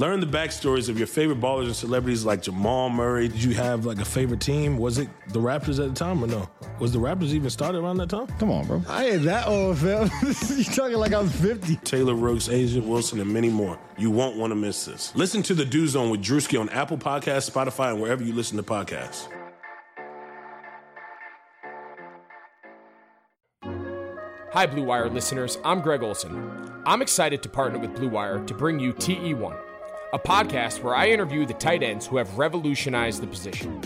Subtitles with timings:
[0.00, 3.28] Learn the backstories of your favorite ballers and celebrities like Jamal Murray.
[3.28, 4.78] Did you have like a favorite team?
[4.78, 6.48] Was it the Raptors at the time or no?
[6.78, 8.26] Was the Raptors even started around that time?
[8.38, 8.82] Come on, bro.
[8.88, 10.08] I ain't that old, fam.
[10.56, 11.76] you talking like I'm 50.
[11.84, 13.78] Taylor Rooks, A'ja Wilson, and many more.
[13.98, 15.14] You won't want to miss this.
[15.14, 18.56] Listen to The Dew Zone with Drewski on Apple Podcasts, Spotify, and wherever you listen
[18.56, 19.28] to podcasts.
[24.52, 25.58] Hi, Blue Wire listeners.
[25.62, 26.82] I'm Greg Olsen.
[26.86, 29.56] I'm excited to partner with Blue Wire to bring you TE1,
[30.12, 33.80] a podcast where I interview the tight ends who have revolutionized the position.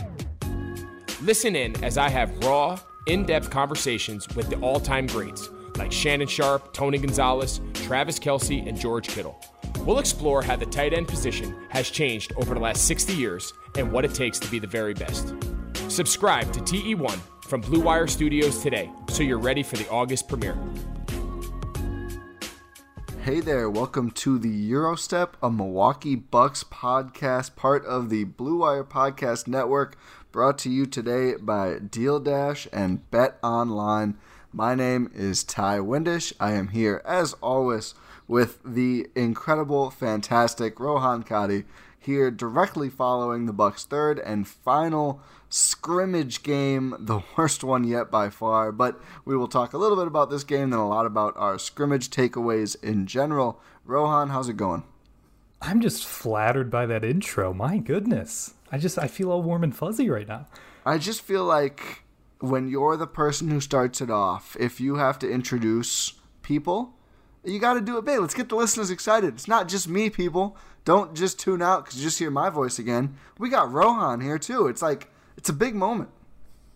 [1.22, 5.92] Listen in as I have raw, in depth conversations with the all time greats like
[5.92, 9.38] Shannon Sharpe, Tony Gonzalez, Travis Kelce, and George Kittle.
[9.80, 13.92] We'll explore how the tight end position has changed over the last 60 years and
[13.92, 15.34] what it takes to be the very best.
[15.88, 17.18] Subscribe to TE1
[17.48, 20.56] from Blue Wire Studios today so you're ready for the August premiere.
[23.24, 28.84] Hey there, welcome to the Eurostep, a Milwaukee Bucks podcast, part of the Blue Wire
[28.84, 29.96] Podcast Network,
[30.30, 34.18] brought to you today by Deal Dash and Bet Online.
[34.52, 36.34] My name is Ty Windish.
[36.38, 37.94] I am here, as always,
[38.28, 41.64] with the incredible, fantastic Rohan Kadi,
[41.98, 48.30] here directly following the Bucks' third and final scrimmage game, the worst one yet by
[48.30, 48.72] far.
[48.72, 51.58] But we will talk a little bit about this game, then a lot about our
[51.58, 53.60] scrimmage takeaways in general.
[53.84, 54.84] Rohan, how's it going?
[55.60, 57.54] I'm just flattered by that intro.
[57.54, 58.54] My goodness.
[58.70, 60.46] I just I feel all warm and fuzzy right now.
[60.84, 62.02] I just feel like
[62.40, 66.94] when you're the person who starts it off, if you have to introduce people,
[67.44, 68.20] you got to do it big.
[68.20, 69.34] Let's get the listeners excited.
[69.34, 70.56] It's not just me, people.
[70.84, 73.16] Don't just tune out because you just hear my voice again.
[73.38, 74.66] We got Rohan here too.
[74.66, 76.10] It's like it's a big moment.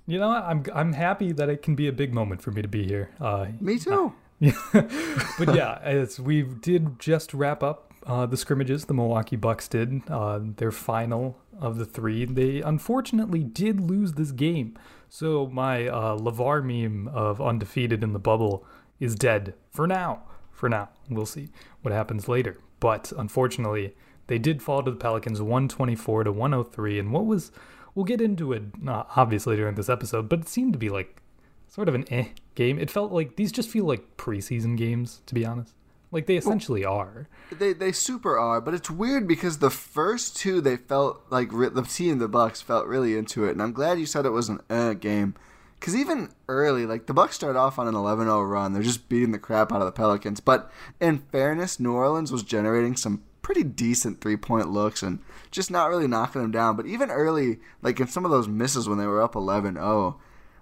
[0.07, 2.69] You know, I'm I'm happy that it can be a big moment for me to
[2.69, 3.11] be here.
[3.21, 4.15] Uh, me too.
[4.41, 9.69] Yeah, but yeah, as we did just wrap up uh, the scrimmages, the Milwaukee Bucks
[9.69, 12.25] did uh, their final of the three.
[12.25, 18.19] They unfortunately did lose this game, so my uh, Lavar meme of undefeated in the
[18.19, 18.65] bubble
[19.01, 20.23] is dead for now.
[20.53, 21.51] For now, we'll see
[21.83, 22.59] what happens later.
[22.81, 23.95] But unfortunately,
[24.29, 27.53] they did fall to the Pelicans 124 to 103, and what was
[27.95, 31.21] we'll get into it uh, obviously during this episode, but it seemed to be like
[31.69, 32.79] sort of an eh game.
[32.79, 35.75] It felt like these just feel like preseason games, to be honest.
[36.11, 37.29] Like they essentially well, are.
[37.53, 41.87] They they super are, but it's weird because the first two they felt like the
[41.87, 44.61] team, the Bucks, felt really into it, and I'm glad you said it was an
[44.71, 45.35] eh game.
[45.79, 49.31] Because even early, like the Bucks started off on an 11-0 run, they're just beating
[49.31, 50.41] the crap out of the Pelicans.
[50.41, 55.19] But in fairness, New Orleans was generating some pretty decent three-point looks and
[55.51, 56.77] just not really knocking them down.
[56.77, 60.17] But even early, like in some of those misses when they were up 11-0,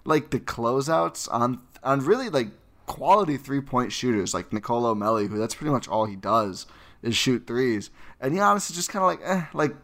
[0.05, 2.47] like the closeouts on on really like
[2.85, 6.65] quality three-point shooters like Nicolo Melli, who that's pretty much all he does
[7.01, 7.89] is shoot threes.
[8.21, 9.75] And Giannis is just kind of like, eh, like,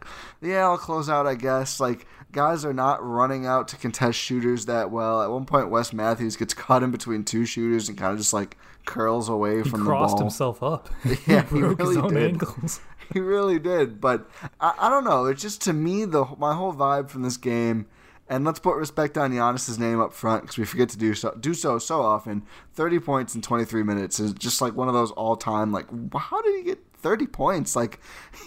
[0.41, 1.81] yeah, I'll close out, I guess.
[1.81, 5.21] Like, guys are not running out to contest shooters that well.
[5.21, 8.33] At one point, Wes Matthews gets caught in between two shooters and kind of just
[8.33, 9.99] like curls away he from the ball.
[9.99, 10.89] crossed himself up.
[11.27, 12.31] Yeah, he, he broke really his own did.
[12.31, 12.81] ankles.
[13.11, 13.99] He really did.
[13.99, 14.29] But
[14.59, 15.25] I, I don't know.
[15.25, 17.87] It's just to me the my whole vibe from this game.
[18.29, 21.35] And let's put respect on Giannis's name up front because we forget to do so
[21.39, 22.43] do so so often.
[22.73, 25.87] Thirty points in twenty three minutes is just like one of those all time like
[26.15, 27.75] how did he get thirty points?
[27.83, 27.99] Like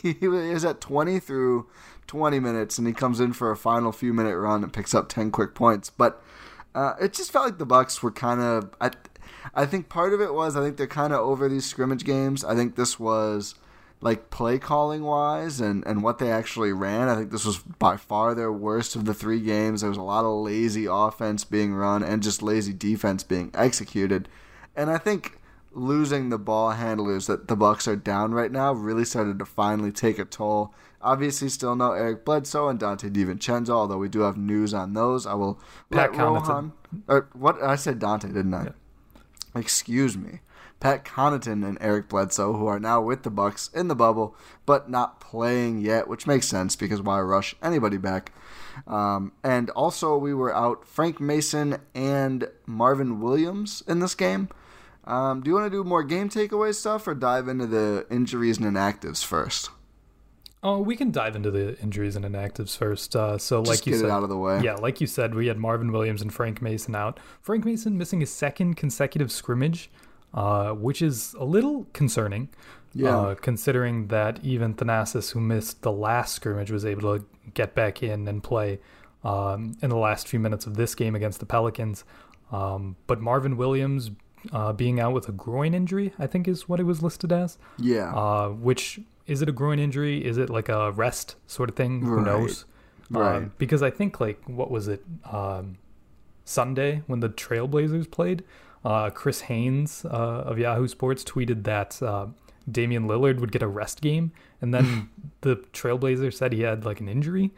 [0.03, 1.69] he was at twenty through
[2.07, 5.09] 20 minutes and he comes in for a final few minute run and picks up
[5.09, 6.23] 10 quick points but
[6.75, 8.91] uh, it just felt like the bucks were kind of I,
[9.55, 12.45] I think part of it was i think they're kind of over these scrimmage games
[12.45, 13.55] i think this was
[14.01, 17.09] like play calling wise and, and what they actually ran.
[17.09, 19.81] I think this was by far their worst of the three games.
[19.81, 24.29] There was a lot of lazy offense being run and just lazy defense being executed.
[24.77, 25.39] And I think
[25.73, 29.93] losing the ball handlers that the Bucks are down right now really started to finally
[29.93, 30.75] take a toll.
[31.03, 35.27] Obviously, still no Eric Bledsoe and Donte DiVincenzo, although we do have news on those.
[35.27, 35.61] I will
[35.91, 36.73] Pat let Rohan.
[37.07, 38.65] Or what I said, Donte, didn't I?
[38.65, 39.61] Yeah.
[39.61, 40.41] Excuse me.
[40.81, 44.37] Pat Connaughton and Eric Bledsoe, who are now with the Bucks in the bubble,
[44.67, 48.33] but not playing yet, which makes sense because why rush anybody back?
[48.87, 54.51] Um, and also, we were out Frank Mason and Marvin Williams in this game.
[55.05, 58.59] Um, do you want to do more game takeaway stuff or dive into the injuries
[58.59, 59.71] and inactives first?
[60.63, 63.15] Oh, we can dive into the injuries and inactives first.
[63.15, 64.61] Uh, so, Just like you get said, it out of the way.
[64.63, 67.21] Yeah, like you said, we had Marvin Williams and Frank Mason out.
[67.41, 69.91] Frank Mason missing his second consecutive scrimmage,
[70.37, 72.49] uh, which is a little concerning.
[72.95, 73.15] Yeah.
[73.15, 78.03] Uh, considering that even Thanasis, who missed the last scrimmage, was able to get back
[78.03, 78.79] in and play
[79.23, 82.05] um, in the last few minutes of this game against the Pelicans.
[82.51, 84.13] Um, but Marvin Williams
[84.53, 87.59] uh, being out with a groin injury, I think is what it was listed as.
[87.79, 88.15] Yeah.
[88.15, 90.25] Uh, which is it a groin injury?
[90.25, 92.03] Is it like a rest sort of thing?
[92.03, 92.65] Who knows?
[93.11, 93.37] Right.
[93.37, 95.79] Um, because I think like what was it um,
[96.45, 98.43] Sunday when the Trailblazers played?
[98.87, 102.29] Uh, Chris Haynes uh, of Yahoo Sports tweeted that uh,
[102.71, 104.31] Damian Lillard would get a rest game,
[104.61, 105.09] and then
[105.41, 107.51] the Trailblazers said he had like an injury,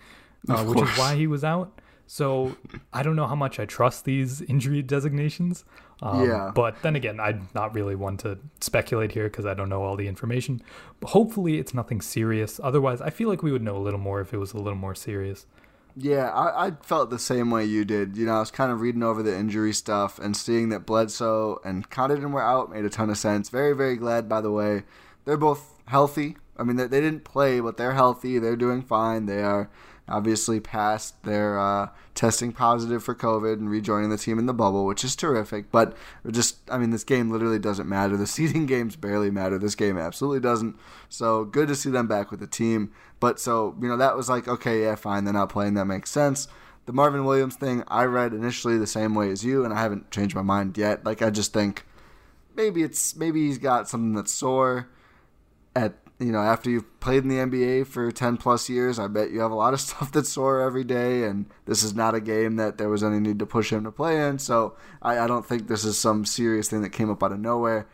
[0.49, 1.83] uh, which is why he was out.
[2.07, 2.57] So
[2.95, 5.67] I don't know how much I trust these injury designations.
[6.01, 6.51] Um, Yeah.
[6.55, 9.97] But then again, I'm not really one to speculate here because I don't know all
[9.97, 10.63] the information.
[10.99, 12.59] But hopefully, it's nothing serious.
[12.63, 14.79] Otherwise, I feel like we would know a little more if it was a little
[14.79, 15.45] more serious.
[16.01, 18.17] Yeah, I, I felt the same way you did.
[18.17, 21.61] You know, I was kind of reading over the injury stuff and seeing that Bledsoe
[21.65, 23.49] and Connaughton were out made a ton of sense.
[23.49, 24.85] Very, very glad, by the way.
[25.25, 26.37] They're both healthy.
[26.57, 28.39] I mean, they, they didn't play, but they're healthy.
[28.39, 29.27] They're doing fine.
[29.27, 29.71] They are
[30.09, 34.87] obviously passed their uh, testing positive for COVID and rejoining the team in the bubble,
[34.87, 35.71] which is terrific.
[35.71, 35.97] But
[36.31, 38.17] just, I mean, this game literally doesn't matter.
[38.17, 39.59] The seeding games barely matter.
[39.59, 40.77] This game absolutely doesn't.
[41.09, 42.93] So good to see them back with the team.
[43.21, 45.25] But so, you know, that was like, okay, yeah, fine.
[45.25, 45.75] They're not playing.
[45.75, 46.49] That makes sense.
[46.87, 50.11] The Marvin Williams thing, I read initially the same way as you, and I haven't
[50.11, 51.05] changed my mind yet.
[51.05, 51.85] Like, I just think
[52.57, 54.89] maybe it's maybe he's got something that's sore
[55.77, 59.31] at you know after you've played in the NBA for 10 plus years I bet
[59.31, 62.21] you have a lot of stuff that's sore every day and this is not a
[62.21, 65.27] game that there was any need to push him to play in so I, I
[65.27, 67.87] don't think this is some serious thing that came up out of nowhere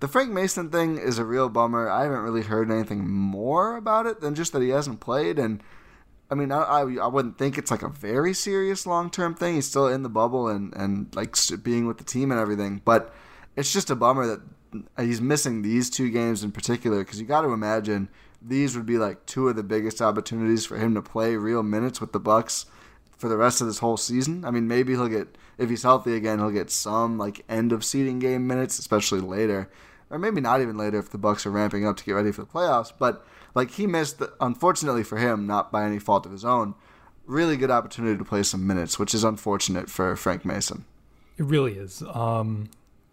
[0.00, 4.06] the Frank Mason thing is a real bummer I haven't really heard anything more about
[4.06, 5.62] it than just that he hasn't played and
[6.30, 9.56] I mean, I, I, I wouldn't think it's like a very serious long term thing.
[9.56, 12.80] He's still in the bubble and, and like being with the team and everything.
[12.86, 13.14] But
[13.54, 14.40] it's just a bummer that
[14.98, 18.08] he's missing these two games in particular because you got to imagine
[18.40, 22.00] these would be like two of the biggest opportunities for him to play real minutes
[22.00, 22.66] with the Bucks
[23.16, 24.44] for the rest of this whole season.
[24.44, 27.84] I mean, maybe he'll get if he's healthy again, he'll get some like end of
[27.84, 29.70] seeding game minutes, especially later,
[30.10, 32.42] or maybe not even later if the Bucks are ramping up to get ready for
[32.42, 32.92] the playoffs.
[32.98, 33.24] But
[33.54, 36.74] like he missed, the, unfortunately for him, not by any fault of his own,
[37.26, 40.84] really good opportunity to play some minutes, which is unfortunate for Frank Mason.
[41.38, 42.02] It really is.
[42.12, 42.70] Um,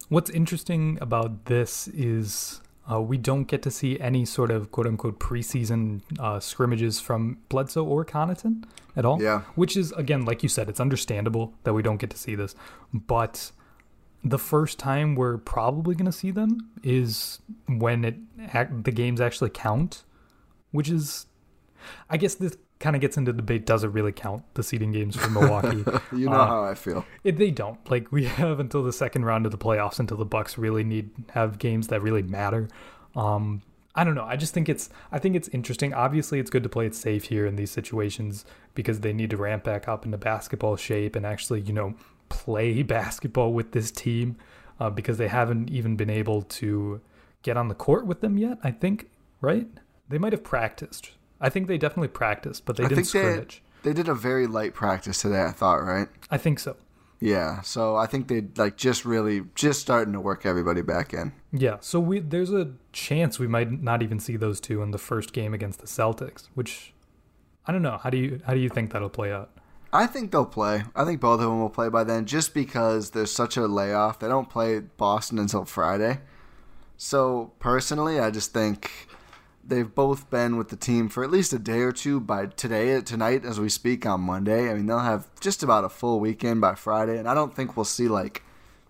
[0.10, 2.62] what's interesting about this is
[2.92, 7.38] uh, we don't get to see any sort of quote unquote preseason uh, scrimmages from
[7.50, 8.64] Bledsoe or Connaughton
[8.96, 9.22] at all.
[9.22, 9.42] Yeah.
[9.56, 12.56] Which is, again, like you said, it's understandable that we don't get to see this.
[12.94, 13.52] But
[14.24, 18.16] the first time we're probably going to see them is when it
[18.84, 20.04] the games actually count,
[20.72, 21.28] which is,
[22.10, 25.16] I guess this kind of gets into debate does it really count the seeding games
[25.16, 25.84] for Milwaukee?
[26.18, 27.06] You know Uh, how I feel.
[27.24, 27.78] it, they don't.
[27.92, 31.10] Like we have until the second round of the playoffs until the Bucks really need
[31.32, 32.68] have games that really matter.
[33.16, 33.62] Um,
[33.96, 34.24] I don't know.
[34.24, 35.94] I just think it's I think it's interesting.
[35.94, 38.46] Obviously, it's good to play it safe here in these situations
[38.76, 41.96] because they need to ramp back up into basketball shape and actually, you know,
[42.30, 44.38] play basketball with this team
[44.80, 47.02] uh, because they haven't even been able to
[47.42, 48.58] get on the court with them yet.
[48.64, 49.10] I think,
[49.42, 49.68] right?
[50.08, 51.12] They might have practiced.
[51.42, 53.62] I think they definitely practiced, but they I didn't think they scrimmage.
[53.84, 55.44] they did a very light practice today.
[55.44, 56.08] I thought, right?
[56.30, 56.76] I think so.
[57.20, 57.62] Yeah.
[57.62, 61.34] So I think they like just really just starting to work everybody back in.
[61.52, 64.98] Yeah, so we there's a chance we might not even see those two in the
[64.98, 66.94] first game against the Celtics, which
[67.66, 67.98] I don't know.
[67.98, 69.52] How do you how do you think that'll play out?
[69.92, 70.84] I think they'll play.
[70.96, 74.20] I think both of them will play by then, just because there's such a layoff.
[74.20, 76.20] They don't play Boston until Friday.
[76.96, 78.92] So personally, I just think
[79.70, 83.00] they've both been with the team for at least a day or two by today,
[83.02, 84.70] tonight, as we speak on Monday.
[84.70, 87.78] I mean, they'll have just about a full weekend by Friday, and I don't think
[87.78, 88.44] we'll see like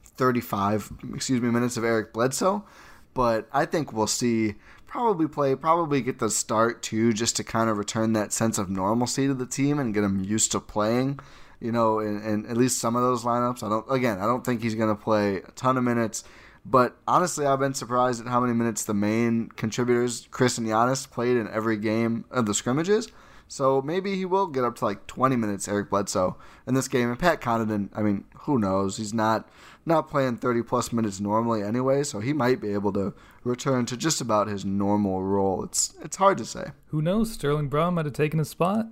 [0.04, 2.66] 35, excuse me, minutes of Eric Bledsoe.
[3.14, 4.56] But I think we'll see
[4.88, 8.70] probably play, probably get the start too, just to kind of return that sense of
[8.70, 11.20] normalcy to the team and get him used to playing.
[11.60, 13.64] You know, in at least some of those lineups.
[13.64, 13.86] I don't.
[13.92, 16.24] Again, I don't think he's going to play a ton of minutes.
[16.66, 21.10] But honestly, I've been surprised at how many minutes the main contributors, Khris and Giannis,
[21.10, 23.08] played in every game of the scrimmages.
[23.48, 26.38] So maybe he will get up to like 20 minutes, Eric Bledsoe,
[26.68, 27.10] in this game.
[27.10, 28.98] And Pat Connaughton, I mean, who knows?
[28.98, 29.50] He's not
[29.86, 33.14] not playing 30 plus minutes normally anyway, so he might be able to
[33.44, 35.64] return to just about his normal role.
[35.64, 36.66] It's it's hard to say.
[36.88, 37.32] Who knows?
[37.32, 38.86] Sterling Brown might have taken his spot.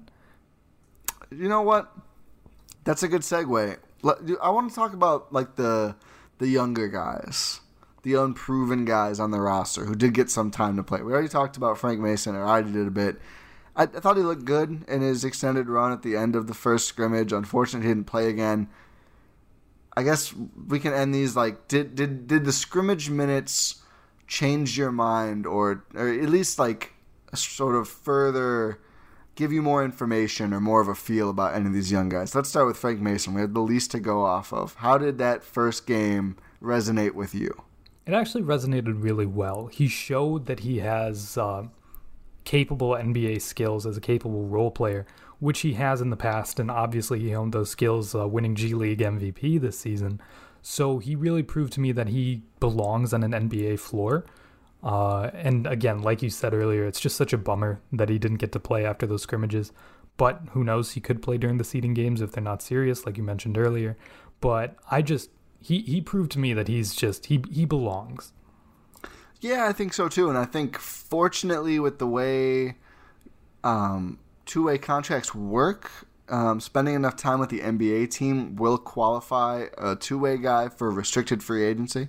[1.29, 1.93] You know what?
[2.83, 3.77] That's a good segue.
[4.41, 5.95] I want to talk about like the
[6.37, 7.61] the younger guys,
[8.03, 11.01] the unproven guys on the roster who did get some time to play.
[11.01, 13.19] We already talked about Frank Mason, or I did a bit.
[13.75, 16.53] I, I thought he looked good in his extended run at the end of the
[16.53, 17.31] first scrimmage.
[17.31, 18.69] Unfortunately, he didn't play again.
[19.95, 20.33] I guess
[20.67, 23.81] we can end these like did did did the scrimmage minutes
[24.27, 26.93] change your mind or or at least like
[27.33, 28.79] sort of further
[29.37, 32.35] give you more information or more of a feel about any of these young guys.
[32.35, 33.33] Let's start with Frank Mason.
[33.33, 34.75] We had the least to go off of.
[34.75, 37.63] How did that first game resonate with you?
[38.05, 39.67] It actually resonated really well.
[39.67, 41.67] He showed that he has uh,
[42.43, 45.05] capable NBA skills as a capable role player
[45.39, 48.73] which he has in the past, and obviously he honed those skills uh, winning G
[48.73, 50.19] League MVP this season.
[50.61, 54.25] So he really proved to me that he belongs on an NBA floor.
[54.87, 58.37] Uh, and again, like you said earlier, it's just such a bummer that he didn't
[58.37, 59.73] get to play after those scrimmages.
[60.15, 60.93] But who knows?
[60.93, 63.97] He could play during the seeding games if they're not serious, like you mentioned earlier.
[64.39, 65.29] But I just
[65.59, 68.31] he he proved to me that he's just he he belongs.
[69.41, 72.75] Yeah, I think so too, and I think fortunately with the way
[73.65, 75.91] um, two way contracts work,
[76.29, 80.89] um, spending enough time with the NBA team will qualify a two way guy for
[80.89, 82.07] restricted free agency.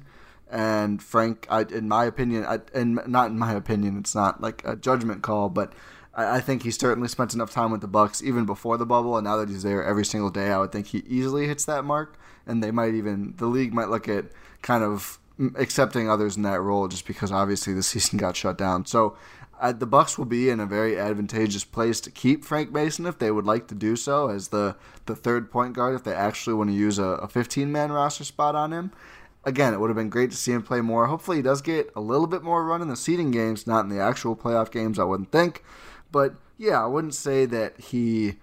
[0.51, 4.63] And Frank, I, in my opinion, I, and not in my opinion, it's not like
[4.65, 5.73] a judgment call, but
[6.15, 9.17] I, I think he certainly spent enough time with the Bucks even before the bubble,
[9.17, 11.85] and now that he's there every single day, I would think he easily hits that
[11.85, 12.19] mark.
[12.47, 14.27] And they might even the league might look at
[14.63, 15.19] kind of
[15.55, 18.87] accepting others in that role just because obviously the season got shut down.
[18.87, 19.17] So
[19.61, 23.19] uh, the Bucks will be in a very advantageous place to keep Frank Mason if
[23.19, 24.77] they would like to do so as the
[25.07, 28.25] the third point guard if they actually want to use a, a 15 man roster
[28.25, 28.93] spot on him.
[29.49, 31.07] Again, it would have been great to see him play more.
[31.07, 33.89] Hopefully, he does get a little bit more run in the seeding games, not in
[33.89, 34.99] the actual playoff games.
[34.99, 35.65] I wouldn't think,
[36.13, 38.35] but yeah, I wouldn't say that he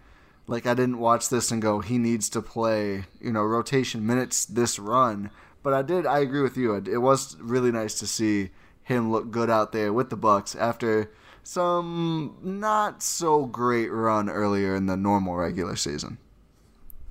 [0.47, 4.45] like I didn't watch this and go he needs to play you know rotation minutes
[4.45, 5.29] this run.
[5.61, 6.07] But I did.
[6.07, 6.73] I agree with you.
[6.73, 8.49] It was really nice to see
[8.81, 11.11] him look good out there with the Bucks after
[11.43, 16.17] some not so great run earlier in the normal regular season.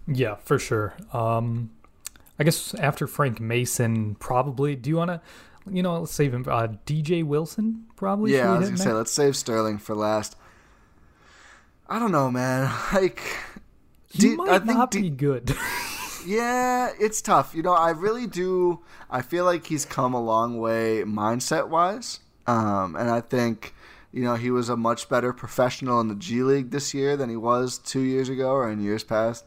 [0.06, 0.94] Yeah, for sure.
[1.12, 1.70] Um,
[2.38, 4.74] I guess after Frank Mason, probably.
[4.76, 5.20] Do you want to,
[5.70, 6.44] you know, let's save him.
[6.48, 8.34] Uh, DJ Wilson, probably.
[8.34, 10.36] Yeah, I was gonna say let's save Sterling for last.
[11.88, 12.72] I don't know, man.
[12.92, 13.20] Like,
[14.10, 15.54] he D- might I think not D- be good.
[16.26, 17.54] Yeah, it's tough.
[17.54, 18.80] You know, I really do.
[19.10, 22.20] I feel like he's come a long way mindset wise.
[22.46, 23.74] Um, and I think,
[24.10, 27.28] you know, he was a much better professional in the G League this year than
[27.28, 29.44] he was two years ago or in years past.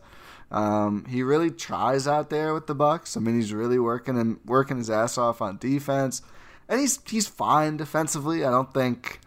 [0.51, 3.18] Um, he really tries out there with the Bucks.
[3.18, 6.22] I mean, he's really working and working his ass off on defense,
[6.70, 8.46] and he's he's fine defensively.
[8.46, 9.20] I don't think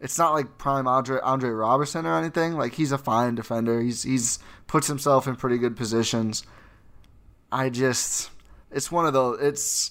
[0.00, 2.54] it's not like prime Andre Andre Roberson or anything.
[2.54, 3.80] Like he's a fine defender.
[3.80, 6.42] He's he's puts himself in pretty good positions.
[7.50, 8.30] I just
[8.70, 9.90] it's one of those it's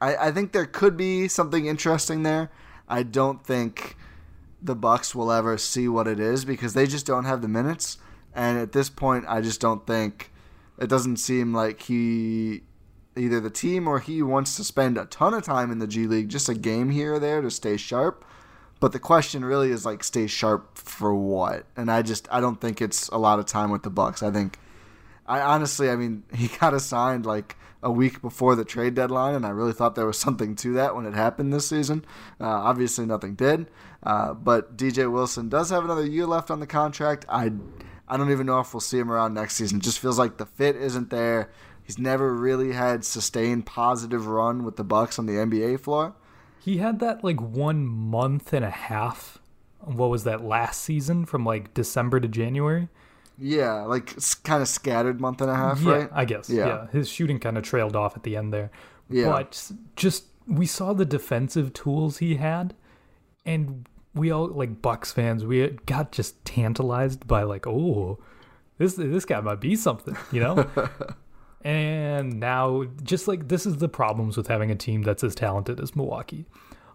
[0.00, 2.50] I, I think there could be something interesting there.
[2.88, 3.96] I don't think
[4.60, 7.98] the Bucks will ever see what it is because they just don't have the minutes.
[8.38, 10.30] And at this point I just don't think
[10.78, 12.62] it doesn't seem like he
[13.16, 16.06] either the team or he wants to spend a ton of time in the G
[16.06, 18.24] League, just a game here or there to stay sharp.
[18.78, 21.66] But the question really is like stay sharp for what?
[21.76, 24.22] And I just I don't think it's a lot of time with the Bucks.
[24.22, 24.56] I think
[25.26, 29.46] I honestly, I mean, he got assigned like a week before the trade deadline, and
[29.46, 32.04] I really thought there was something to that when it happened this season.
[32.40, 33.68] Uh, obviously, nothing did.
[34.02, 37.24] Uh, but DJ Wilson does have another year left on the contract.
[37.28, 37.52] I,
[38.08, 39.78] I don't even know if we'll see him around next season.
[39.78, 41.50] It just feels like the fit isn't there.
[41.82, 46.14] He's never really had sustained positive run with the Bucks on the NBA floor.
[46.60, 49.38] He had that like one month and a half.
[49.80, 52.88] What was that last season from like December to January?
[53.38, 56.10] Yeah, like it's kind of scattered month and a half, yeah, right?
[56.12, 56.50] I guess.
[56.50, 56.66] Yeah.
[56.66, 56.86] yeah.
[56.88, 58.70] His shooting kind of trailed off at the end there.
[59.08, 59.26] Yeah.
[59.26, 62.74] But just we saw the defensive tools he had
[63.46, 68.18] and we all like Bucks fans, we got just tantalized by like, "Oh,
[68.78, 70.68] this this guy might be something," you know?
[71.62, 75.80] and now just like this is the problems with having a team that's as talented
[75.80, 76.46] as Milwaukee.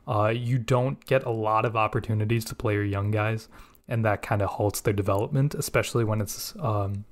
[0.07, 3.47] uh, you don't get a lot of opportunities to play your young guys,
[3.87, 7.05] and that kind of halts their development, especially when it's um,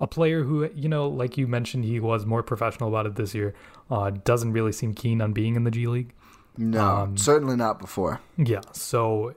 [0.00, 3.34] a player who, you know, like you mentioned, he was more professional about it this
[3.34, 3.54] year.
[3.90, 6.14] Uh, doesn't really seem keen on being in the G League.
[6.58, 8.20] No, Um, certainly not before.
[8.36, 9.34] Yeah, so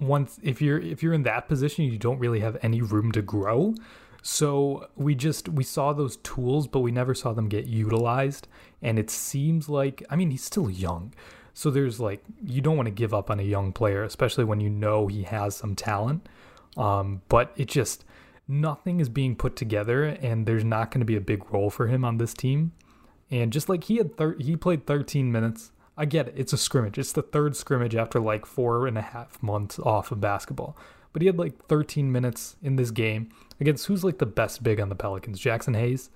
[0.00, 3.22] once if you're if you're in that position, you don't really have any room to
[3.22, 3.74] grow.
[4.22, 8.48] So we just we saw those tools, but we never saw them get utilized.
[8.80, 11.12] And it seems like I mean he's still young,
[11.54, 14.60] so there's like you don't want to give up on a young player, especially when
[14.60, 16.28] you know he has some talent.
[16.76, 18.04] Um, but it just
[18.48, 21.86] nothing is being put together, and there's not going to be a big role for
[21.88, 22.72] him on this team.
[23.30, 25.72] And just like he had, thir- he played 13 minutes.
[25.96, 26.34] I get it.
[26.36, 26.96] It's a scrimmage.
[26.98, 30.76] It's the third scrimmage after like four and a half months off of basketball.
[31.12, 33.28] But he had like 13 minutes in this game
[33.60, 35.38] against who's like the best big on the Pelicans?
[35.40, 36.08] Jaxson Hayes.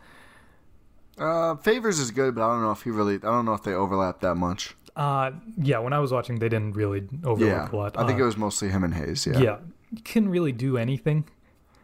[1.19, 3.17] Uh, Favors is good, but I don't know if he really.
[3.17, 4.75] I don't know if they overlap that much.
[4.95, 5.79] Uh, yeah.
[5.79, 7.99] When I was watching, they didn't really Yeah, overlap a lot.
[7.99, 9.27] I think Uh, it was mostly him and Hayes.
[9.27, 9.39] Yeah.
[9.39, 9.57] yeah.
[9.93, 11.29] You couldn't really do anything.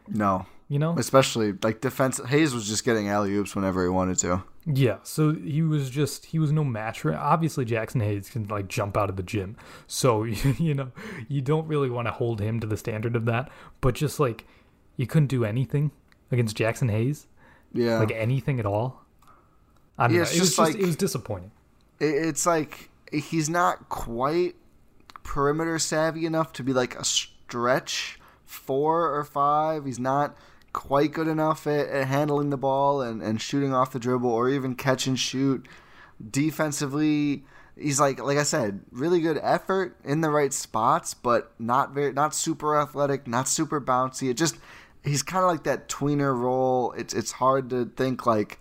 [0.07, 0.95] No, You know.
[0.97, 2.19] especially like defense.
[2.27, 4.43] Hayes was just getting alley oops whenever he wanted to.
[4.65, 8.67] Yeah, so he was just he was no match for obviously Jaxson Hayes can like
[8.69, 9.55] jump out of the gym.
[9.87, 10.91] So you know,
[11.27, 13.51] you don't really want to hold him to the standard of that,
[13.81, 14.47] but just like
[14.95, 15.91] you couldn't do anything
[16.31, 17.27] against Jaxson Hayes,
[17.73, 17.99] Yeah.
[17.99, 19.05] like anything at all.
[19.97, 20.23] I don't Yeah, know.
[20.23, 21.51] it's It was just just like- it was disappointing.
[21.99, 24.55] it's like he's not quite
[25.23, 29.85] perimeter savvy enough to be like a stretch four or five.
[29.85, 30.35] He's not
[30.73, 34.49] quite good enough at, at handling the ball and, and shooting off the dribble or
[34.49, 35.67] even catch and shoot.
[36.29, 37.43] Defensively,
[37.77, 42.11] he's like like I said, really good effort in the right spots, but not very
[42.13, 44.29] not super athletic, not super bouncy.
[44.29, 44.57] It just
[45.03, 46.91] he's kind of like that tweener role.
[46.93, 48.59] It's it's hard to think like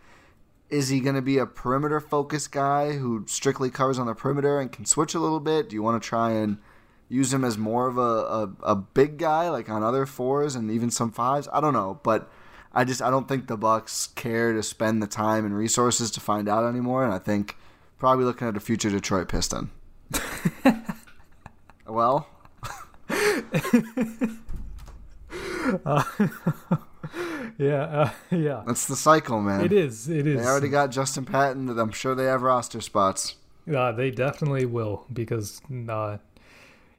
[0.72, 4.58] is he going to be a perimeter focused guy who strictly covers on the perimeter
[4.58, 5.68] and can switch a little bit?
[5.68, 6.56] Do you want to try and
[7.12, 10.70] use him as more of a, a, a big guy like on other fours and
[10.70, 11.48] even some fives?
[11.52, 12.30] I don't know, but
[12.72, 16.20] I just I don't think the Bucks care to spend the time and resources to
[16.20, 17.56] find out anymore, and I think
[17.98, 19.70] probably looking at a future Detroit Piston.
[21.86, 22.28] well,
[27.58, 28.62] Yeah, uh, yeah.
[28.66, 29.64] that's the cycle, man.
[29.64, 30.08] It is.
[30.08, 30.40] It is.
[30.40, 31.66] They already got Justin Patton.
[31.66, 33.36] That I'm sure they have roster spots.
[33.72, 36.16] Uh, they definitely will because, uh,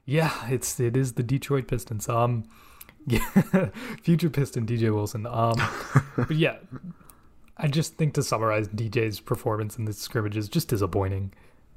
[0.06, 2.08] yeah, it's it is the Detroit Pistons.
[2.08, 2.44] Um,
[3.06, 3.68] yeah,
[4.02, 5.26] future Piston DJ Wilson.
[5.26, 5.54] Um,
[6.16, 6.56] but yeah,
[7.56, 11.32] I just think to summarize DJ's performance in this scrimmage is just disappointing.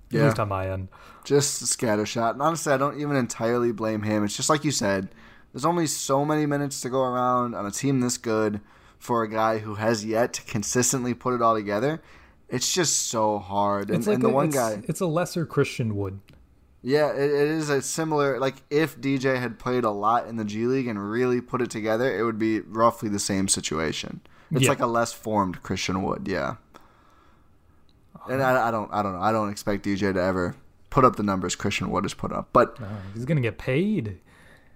[0.09, 0.25] At Yeah.
[0.25, 0.87] least on my end.
[1.25, 2.31] just a scattershot.
[2.31, 4.23] And honestly, I don't even entirely blame him.
[4.23, 5.09] It's just like you said,
[5.51, 8.61] there's only so many minutes to go around on a team this good
[8.97, 12.01] for a guy who has yet to consistently put it all together.
[12.47, 13.89] It's just so hard.
[13.89, 16.21] And, It's like and the a, one it's, guy, It's a lesser Christian Wood.
[16.81, 18.39] Yeah, it, it is a similar.
[18.39, 21.69] Like if DJ had played a lot in the G League and really put it
[21.69, 24.21] together, it would be roughly the same situation.
[24.51, 24.69] It's Yeah.
[24.69, 26.55] like a less formed Christian Wood, yeah.
[28.29, 29.21] And I, I don't, I don't know.
[29.21, 30.55] I don't expect DJ to ever
[30.89, 34.19] put up the numbers Christian Wood has put up, but Uh, he's gonna get paid.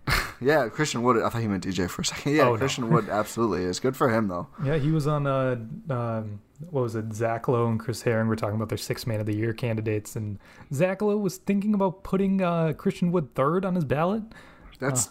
[0.43, 1.21] Yeah, Christian Wood.
[1.21, 2.33] I thought he meant DJ for a second.
[2.33, 2.57] Yeah, Oh, no.
[2.57, 4.47] Christian Wood absolutely is good for him though.
[4.65, 5.27] Yeah, he was on.
[5.27, 5.57] Uh,
[5.91, 7.13] um, what was it?
[7.13, 10.15] Zach Lowe and Chris Herring were talking about their six man of the year candidates,
[10.15, 10.39] and
[10.73, 14.23] Zach Lowe was thinking about putting uh, Christian Wood third on his ballot.
[14.79, 15.09] That's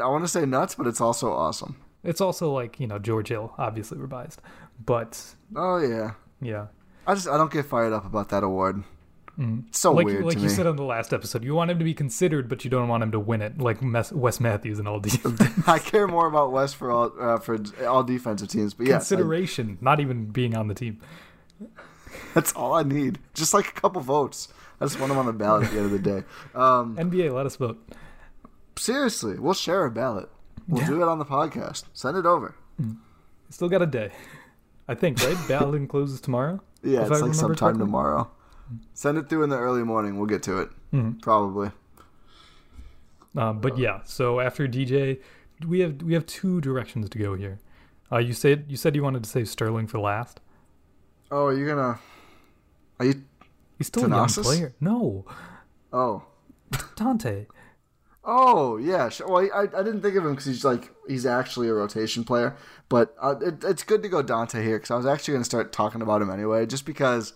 [0.00, 1.76] I want to say nuts, but it's also awesome.
[2.02, 4.06] It's also like you know George Hill, obviously we're
[4.84, 6.68] but Oh yeah, yeah,
[7.06, 8.84] I just I don't get fired up about that award.
[9.40, 10.48] It's so like weird like you me.
[10.48, 13.04] said on the last episode, you want him to be considered, but you don't want
[13.04, 15.16] him to win it, like Mes- Wes Matthews and all these
[15.68, 18.98] I care more about Wes for all uh, for all defensive teams, but yes, I-
[18.98, 21.00] consideration, not even being on the team.
[22.34, 23.18] that's all I need.
[23.34, 24.48] Just like a couple votes.
[24.80, 26.24] I just want them on the ballot at the end of the day.
[26.54, 27.78] Um, NBA, let us vote.
[28.76, 30.28] seriously, we'll share a ballot.
[30.66, 31.84] We'll do it on the podcast.
[31.94, 32.54] Send it over.
[33.50, 34.10] Still got a day,
[34.88, 35.18] I think.
[35.24, 35.36] Right?
[35.48, 36.60] ballot closes tomorrow.
[36.82, 37.80] Yeah, If I it's like sometime correctly.
[37.84, 38.30] tomorrow.
[38.94, 40.16] Send it through in the early morning.
[40.18, 40.70] We'll get to it.
[40.92, 41.18] Mm-hmm.
[41.20, 41.70] Probably.
[43.36, 45.20] Um, but yeah, so after DJ,
[45.66, 47.58] we have we have two directions to go here.
[48.10, 50.40] Uh, you said you said you wanted to save Sterling for last.
[51.30, 51.98] Oh, are you gonna?
[52.98, 53.22] Are you?
[53.76, 54.74] He's still a young player.
[54.80, 55.24] No,
[55.92, 56.24] Oh,
[56.72, 57.46] Donte.
[58.24, 59.10] oh yeah.
[59.26, 62.56] Well, I, I didn't think of him because he's like he's actually a rotation player.
[62.88, 65.70] But uh, it, it's good to go Donte here because I was actually gonna start
[65.72, 67.34] talking about him anyway, just because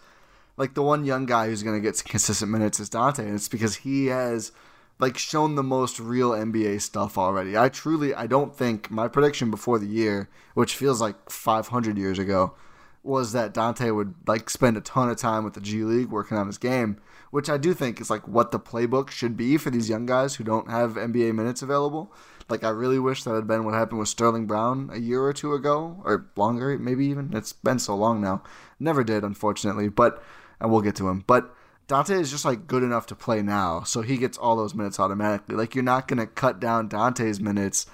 [0.56, 3.48] like the one young guy who's gonna get some consistent minutes is Donte, and it's
[3.48, 4.52] because he has
[4.98, 7.56] like shown the most real NBA stuff already.
[7.56, 12.18] I truly I don't think my prediction before the year, which feels like 500 years
[12.18, 12.54] ago,
[13.02, 16.36] was that Donte would like spend a ton of time with the G League working
[16.36, 16.98] on his game,
[17.30, 20.36] which I do think is like what the playbook should be for these young guys
[20.36, 22.12] who don't have NBA minutes available.
[22.48, 25.32] Like I really wish that had been what happened with Sterling Brown a year or
[25.32, 27.32] two ago, or longer, maybe even.
[27.34, 28.42] It's been so long now.
[28.78, 30.22] Never did, unfortunately, but
[30.62, 31.24] and we'll get to him.
[31.26, 31.54] But
[31.88, 34.98] Donte is just like good enough to play now, so he gets all those minutes
[34.98, 35.56] automatically.
[35.56, 37.84] Like you're not gonna cut down Donte's minutes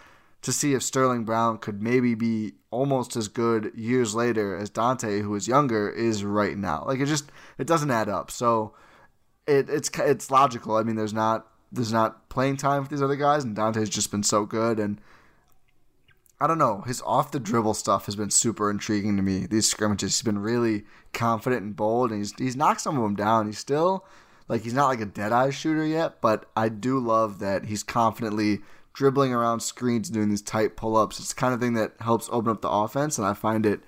[0.43, 5.23] to see if Sterling Brown could maybe be almost as good years later as Donte,
[5.23, 6.85] who is younger, is right now.
[6.87, 8.31] Like it just it doesn't add up.
[8.31, 8.75] So
[9.47, 10.77] it, it's it's logical.
[10.77, 14.11] I mean, there's not there's not playing time for these other guys, and Donte's just
[14.11, 14.79] been so good.
[14.79, 15.01] And
[16.41, 19.47] I don't know, his off the dribble stuff has been super intriguing to me.
[19.47, 23.17] These scrimmages, he's been really confident and bold, and he's he's knocked some of them
[23.17, 23.47] down.
[23.47, 24.05] He's still
[24.49, 27.83] like he's not like a dead eye shooter yet, but I do love that he's
[27.83, 28.61] confidently
[28.93, 31.19] dribbling around screens, doing these tight pull ups.
[31.19, 33.81] It's the kind of thing that helps open up the offense, and I find it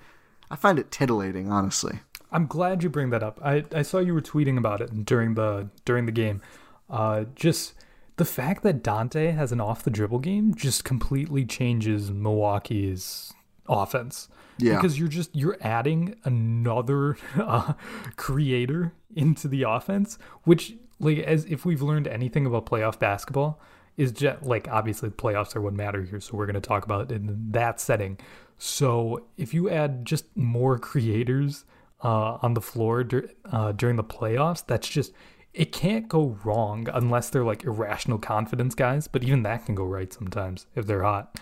[0.49, 1.99] I find it titillating, honestly.
[2.33, 3.39] I'm glad you bring that up.
[3.43, 6.41] I, I saw you were tweeting about it during the during the game.
[6.89, 7.73] Uh, just
[8.21, 13.33] the fact that Donte has an off the dribble game just completely changes Milwaukee's
[13.67, 14.29] offense.
[14.59, 14.75] Yeah.
[14.75, 17.73] Because you're just you're adding another uh,
[18.17, 23.59] creator into the offense, which like as if we've learned anything about playoff basketball
[23.97, 26.85] is just like obviously the playoffs are what matter here, so we're going to talk
[26.85, 28.19] about it in that setting.
[28.59, 31.65] So if you add just more creators
[32.03, 35.11] uh, on the floor dur- uh, during the playoffs, that's just
[35.53, 39.07] it can't go wrong unless they're like irrational confidence guys.
[39.07, 41.37] But even that can go right sometimes if they're hot.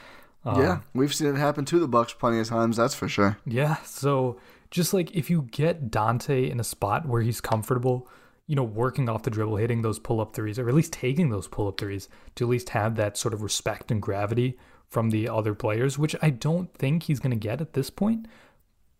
[0.45, 2.77] Um, yeah, we've seen it happen to the Bucks plenty of times.
[2.77, 3.37] That's for sure.
[3.45, 3.77] Yeah.
[3.83, 4.39] So
[4.71, 8.07] just like if you get Donte in a spot where he's comfortable,
[8.47, 11.29] you know, working off the dribble, hitting those pull up threes, or at least taking
[11.29, 15.11] those pull up threes to at least have that sort of respect and gravity from
[15.11, 18.27] the other players, which I don't think he's going to get at this point.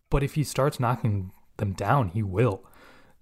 [0.08, 2.64] But if he starts knocking them down, he will.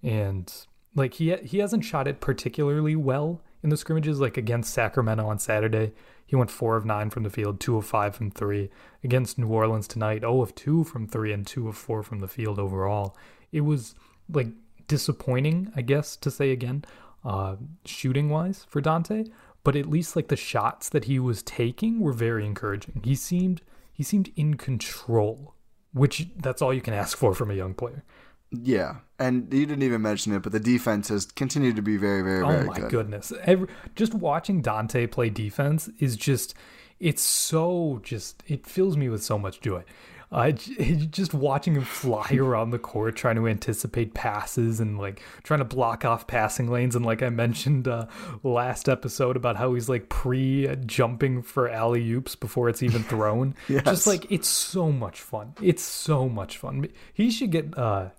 [0.03, 0.51] And
[0.95, 4.19] like he he hasn't shot it particularly well in the scrimmages.
[4.19, 5.93] Like against Sacramento on Saturday,
[6.25, 8.69] he went four of nine from the field, two of five from three.
[9.03, 12.27] Against New Orleans tonight, oh of two from three and two of four from the
[12.27, 13.15] field overall.
[13.51, 13.95] It was
[14.31, 14.49] like
[14.87, 16.83] disappointing, I guess to say again,
[17.23, 19.31] uh, shooting wise for Donte.
[19.63, 23.01] But at least like the shots that he was taking were very encouraging.
[23.03, 25.53] He seemed he seemed in control,
[25.93, 28.03] which that's all you can ask for from a young player.
[28.51, 32.21] Yeah, and you didn't even mention it, but the defense has continued to be very,
[32.23, 32.89] very, very oh my good.
[32.89, 33.31] goodness.
[33.43, 36.55] Every, just watching dante play defense is just
[36.99, 39.83] it's so just it fills me with so much joy.
[40.31, 45.59] Uh, just watching him fly around the court trying to anticipate passes and like trying
[45.59, 48.05] to block off passing lanes and like i mentioned uh,
[48.43, 53.55] last episode about how he's like pre jumping for alley oops before it's even thrown.
[53.67, 53.83] Yes.
[53.85, 55.55] just like it's so much fun.
[55.61, 56.87] It's so much fun.
[57.13, 58.09] He should get uh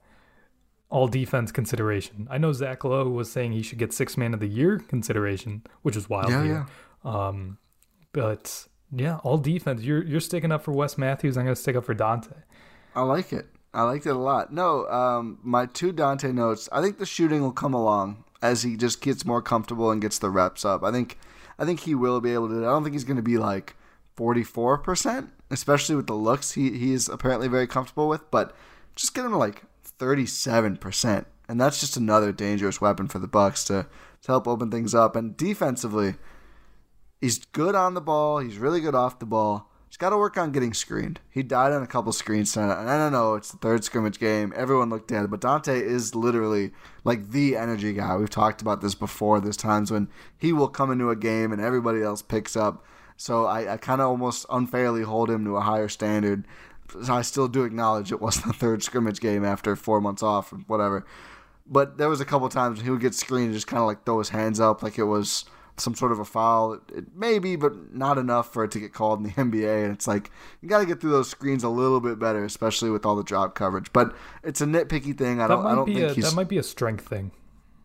[0.90, 2.26] all defense consideration.
[2.30, 5.62] I know Zach Lowe was saying he should get six man of the year consideration,
[5.82, 6.30] which is wild.
[6.30, 6.66] Yeah, here.
[7.04, 7.58] Um,
[8.12, 9.82] but yeah, all defense.
[9.82, 11.36] You're you're sticking up for Wes Matthews.
[11.36, 12.34] I'm gonna stick up for Donte.
[12.94, 13.46] I like it.
[13.72, 14.52] I liked it a lot.
[14.52, 16.68] No, um, my two Donte notes.
[16.72, 20.18] I think the shooting will come along as he just gets more comfortable and gets
[20.18, 20.82] the reps up.
[20.82, 21.18] I think,
[21.58, 22.58] I think he will be able to.
[22.58, 23.76] I don't think he's going to be like
[24.16, 28.28] forty four percent, especially with the looks he he is apparently very comfortable with.
[28.32, 28.56] But
[28.96, 29.62] just get him like
[30.00, 33.86] thirty seven percent, and that's just another dangerous weapon for the Bucks to
[34.22, 35.14] to help open things up.
[35.14, 36.14] And defensively,
[37.20, 38.38] he's good on the ball.
[38.38, 39.70] He's really good off the ball.
[39.88, 41.18] He's got to work on getting screened.
[41.28, 43.34] He died on a couple screens tonight, and I don't know.
[43.34, 44.52] It's the third scrimmage game.
[44.56, 46.70] Everyone looked it, but Donte is literally
[47.02, 48.16] like the energy guy.
[48.16, 49.40] We've talked about this before.
[49.40, 50.08] There's times when
[50.38, 52.86] he will come into a game and everybody else picks up.
[53.16, 56.46] So I, I kind of almost unfairly hold him to a higher standard.
[57.04, 60.52] So I still do acknowledge it wasn't the third scrimmage game after four months off
[60.52, 61.06] or whatever.
[61.66, 63.86] But there was a couple times when he would get screened and just kind of
[63.86, 65.44] like throw his hands up like it was
[65.76, 66.74] some sort of a foul.
[66.74, 69.30] It, it maybe, but not enough for it to get called in the
[69.62, 69.84] NBA.
[69.84, 72.90] And it's like you got to get through those screens a little bit better, especially
[72.90, 73.92] with all the drop coverage.
[73.92, 75.40] But it's a nitpicky thing.
[75.40, 75.66] I That don't.
[75.66, 76.24] I don't think a he's.
[76.24, 77.30] that might be a strength thing.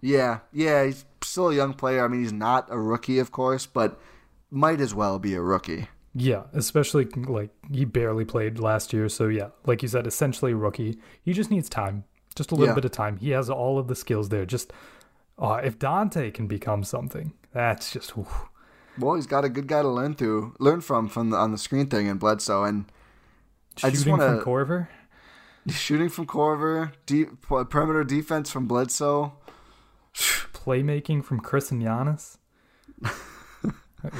[0.02, 0.86] Yeah, yeah.
[0.86, 2.04] He's still a young player.
[2.04, 4.00] I mean, he's not a rookie, of course, but
[4.52, 5.88] might as well be a rookie.
[6.18, 10.56] Yeah, especially like he barely played last year, so yeah, like you said, essentially a
[10.56, 10.98] rookie.
[11.22, 12.76] He just needs time, just a little Yeah.
[12.76, 13.18] bit of time.
[13.18, 14.46] He has all of the skills there.
[14.46, 14.72] Just
[15.38, 18.26] uh, if Donte can become something, that's just whew.
[18.98, 21.58] Well, he's got a good guy to learn through, learn from, from the, on the
[21.58, 22.86] screen thing in Bledsoe, and
[23.84, 24.88] I just shooting wanna- from Korver.
[25.68, 29.34] shooting from Korver, deep perimeter defense from Bledsoe.
[30.16, 32.38] playmaking from Khris and Giannis.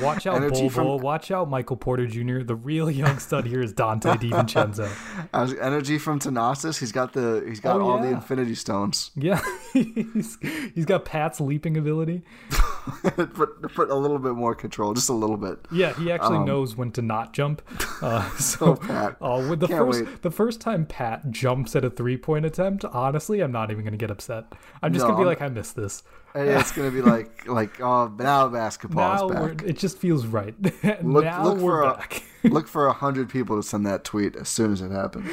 [0.02, 0.98] Watch out, Energy Bol from-.
[1.00, 2.40] Watch out, Michael Porter Jr.
[2.44, 4.90] The real young stud here is Donte DiVincenzo.
[5.34, 8.08] As energy from Thanasis, he's got the he's got Oh, all the.
[8.10, 9.12] Infinity Stones.
[9.16, 9.42] Yeah,
[9.74, 10.38] he's,
[10.74, 12.22] he's got Pat's leaping ability.
[13.16, 13.34] put,
[13.74, 15.60] put a little bit more control, just a little bit.
[15.72, 17.62] Yeah, he actually Um, knows when to not jump.
[18.02, 19.18] Uh, so, Pat.
[19.22, 20.22] uh, with the first wait.
[20.22, 23.98] the first time Pat jumps at a three point attempt, honestly, I'm not even gonna
[23.98, 24.46] get upset.
[24.82, 26.04] I'm just No, gonna be I'm- like, I missed this.
[26.36, 29.68] Hey, it's gonna be like like oh now basketball now is back.
[29.68, 30.54] it just feels right.
[31.04, 32.24] Look now look we're for a, back.
[32.44, 35.28] look for a hundred people to send that tweet as soon as it happens.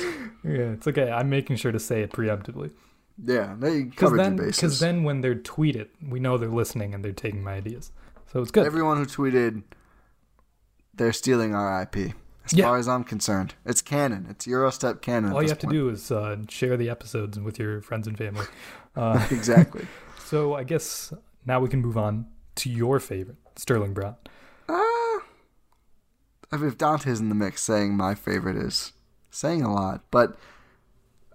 [0.44, 1.10] yeah, it's okay.
[1.10, 2.70] I'm making sure to say it preemptively.
[3.22, 7.04] Yeah, they covered then, your because then when they're tweeted, we know they're listening and
[7.04, 7.90] they're taking my ideas.
[8.32, 8.64] So it's good.
[8.64, 9.62] Everyone who tweeted,
[10.94, 12.14] they're stealing our IP.
[12.44, 12.64] As Yeah.
[12.64, 14.26] far as I'm concerned, it's canon.
[14.30, 15.32] It's Eurostep canon.
[15.32, 18.46] All you have to do is uh, share the episodes with your friends and family.
[18.96, 19.86] Uh, exactly.
[20.32, 21.12] So I guess
[21.44, 24.16] now we can move on to your favorite, Sterling Brown.
[24.66, 25.24] Ah,
[26.50, 28.94] I mean, if Donte's in the mix, saying my favorite is
[29.30, 30.04] saying a lot.
[30.10, 30.38] But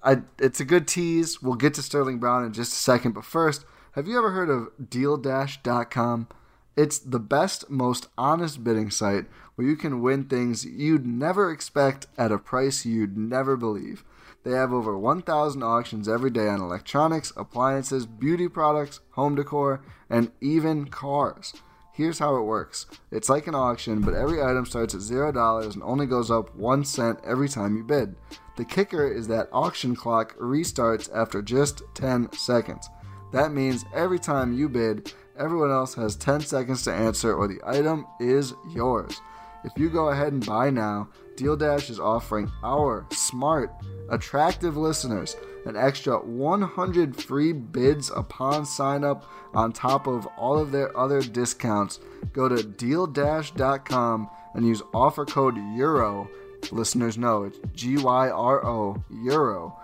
[0.02, 1.44] I, it's a good tease.
[1.44, 3.12] We'll get to Sterling Brown in just a second.
[3.12, 6.30] But first, have you ever heard of DealDash.com?
[6.76, 12.08] It's the best, most honest bidding site where you can win things you'd never expect
[12.18, 14.04] at a price you'd never believe.
[14.48, 20.32] They have over 1,000 auctions every day on electronics, appliances, beauty products, home decor, and
[20.40, 21.54] even cars.
[21.92, 25.84] Here's how it works it's like an auction, but every item starts at $0 and
[25.84, 28.16] only goes up 1 cent every time you bid.
[28.56, 32.90] The kicker is that auction clock restarts after just 10 seconds.
[33.34, 37.60] That means every time you bid, everyone else has 10 seconds to answer or the
[37.66, 39.20] item is yours.
[39.68, 43.70] If you go ahead and buy now, Deal Dash is offering our smart,
[44.10, 50.72] attractive listeners an extra 100 free bids upon sign up on top of all of
[50.72, 52.00] their other discounts.
[52.32, 56.30] Go to dealdash.com and use offer code EURO.
[56.72, 59.78] Listeners know it's G Y R O Euro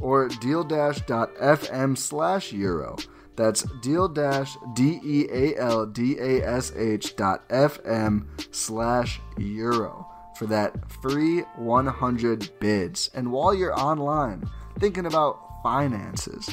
[0.00, 2.96] or deal-fm slash euro.
[3.36, 10.06] That's deal dash D E A L D A S H dot FM slash euro
[10.36, 13.10] for that free 100 bids.
[13.14, 16.48] And while you're online thinking about finances,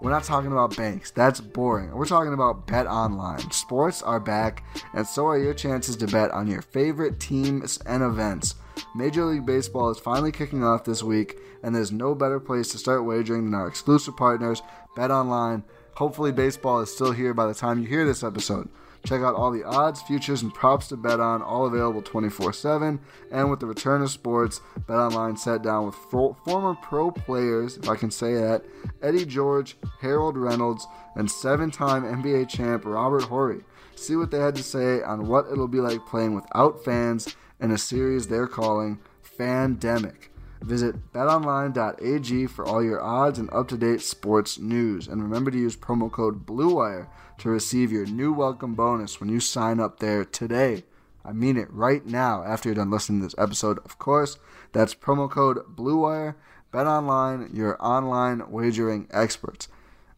[0.00, 1.10] we're not talking about banks.
[1.10, 1.90] That's boring.
[1.92, 3.50] We're talking about Bet Online.
[3.50, 4.62] Sports are back,
[4.94, 8.54] and so are your chances to bet on your favorite teams and events.
[8.94, 12.78] Major League Baseball is finally kicking off this week, and there's no better place to
[12.78, 14.62] start wagering than our exclusive partners,
[14.94, 15.64] Bet Online.
[15.98, 18.68] Hopefully, baseball is still here by the time you hear this episode.
[19.04, 23.00] Check out all the odds, futures, and props to bet on, all available 24 7.
[23.32, 27.88] And with the return of sports, BetOnline sat down with fo- former pro players, if
[27.88, 28.64] I can say that,
[29.02, 33.64] Eddie George, Harold Reynolds, and seven time NBA champ Robert Horry.
[33.96, 37.72] See what they had to say on what it'll be like playing without fans in
[37.72, 39.00] a series they're calling
[39.36, 40.28] Fandemic.
[40.60, 45.06] Visit betonline.ag for all your odds and up to date sports news.
[45.06, 49.40] And remember to use promo code BLUEWIRE to receive your new welcome bonus when you
[49.40, 50.84] sign up there today.
[51.24, 54.38] I mean it right now after you're done listening to this episode, of course.
[54.72, 56.34] That's promo code BLUEWIRE.
[56.72, 59.68] BetOnline, your online wagering experts.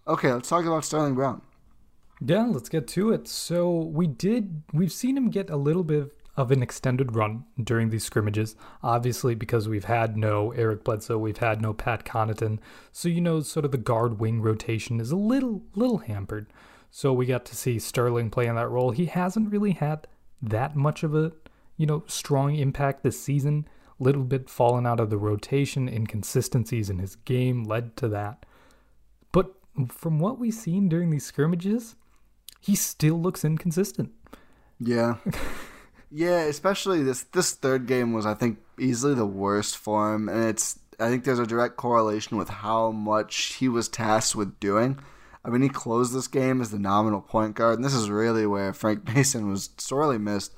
[0.06, 1.42] Okay, let's talk about Sterling Brown.
[2.20, 3.28] Yeah, let's get to it.
[3.28, 7.90] So we did we've seen him get a little bit of an extended run during
[7.90, 8.56] these scrimmages.
[8.82, 12.58] Obviously, because we've had no Eric Bledsoe, we've had no Pat Connaughton.
[12.92, 16.46] So you know, sort of the guard wing rotation is a little little hampered.
[16.90, 18.90] So we got to see Sterling play in that role.
[18.90, 20.06] He hasn't really had
[20.42, 21.32] that much of a,
[21.76, 23.68] you know, strong impact this season.
[23.98, 28.46] Little bit fallen out of the rotation, inconsistencies in his game led to that.
[29.30, 29.54] But
[29.88, 31.96] from what we've seen during these scrimmages,
[32.60, 34.10] he still looks inconsistent.
[34.78, 35.16] Yeah.
[36.10, 40.44] yeah, especially this this third game was I think easily the worst for him and
[40.44, 44.98] it's I think there's a direct correlation with how much he was tasked with doing.
[45.42, 48.46] I mean, he closed this game as the nominal point guard, and this is really
[48.46, 50.54] where Frank Mason was sorely missed.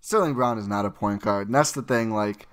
[0.00, 2.12] Sterling Brown is not a point guard, and that's the thing.
[2.12, 2.46] Like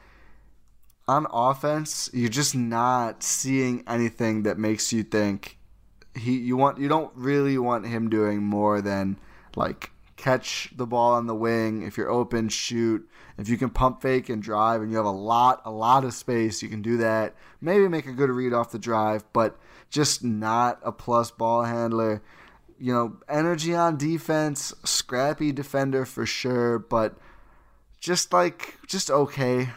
[1.07, 5.59] on offense, you're just not seeing anything that makes you think
[6.15, 6.37] he.
[6.39, 9.19] You want you don't really want him doing more than
[9.55, 9.91] like
[10.23, 11.83] catch the ball on the wing.
[11.83, 13.07] If you're open, shoot.
[13.37, 16.13] If you can pump fake and drive, and you have a lot a lot of
[16.13, 17.35] space, you can do that.
[17.59, 19.59] Maybe make a good read off the drive, but
[19.89, 22.21] just not a plus ball handler
[22.83, 27.15] you know, energy on defense, scrappy defender for sure, but
[27.99, 29.69] just like just okay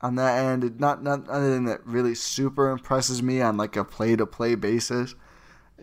[0.00, 0.80] on that end.
[0.80, 5.14] Not not anything that really super impresses me on like a play to play basis.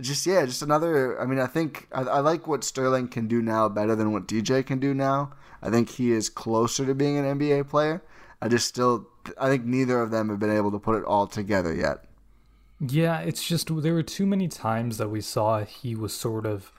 [0.01, 1.19] Just yeah, just another.
[1.19, 4.27] I mean, I think I, I like what Sterling can do now better than what
[4.27, 5.33] DJ can do now.
[5.61, 8.03] I think he is closer to being an NBA player.
[8.41, 11.27] I just still, I think neither of them have been able to put it all
[11.27, 12.05] together yet.
[12.79, 16.71] Yeah, it's just there were too many times that we saw he was sort of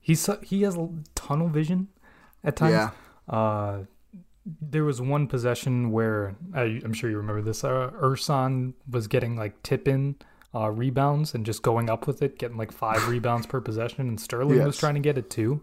[0.00, 0.76] he's he has
[1.14, 1.88] tunnel vision
[2.42, 2.72] at times.
[2.72, 2.90] Yeah.
[3.28, 3.84] Uh,
[4.60, 7.62] there was one possession where I, I'm sure you remember this.
[7.62, 10.16] Uh, Ersan was getting like tip in
[10.58, 14.20] uh, rebounds and just going up with it, getting like five rebounds per possession, and
[14.20, 15.60] Sterling was trying to get it too.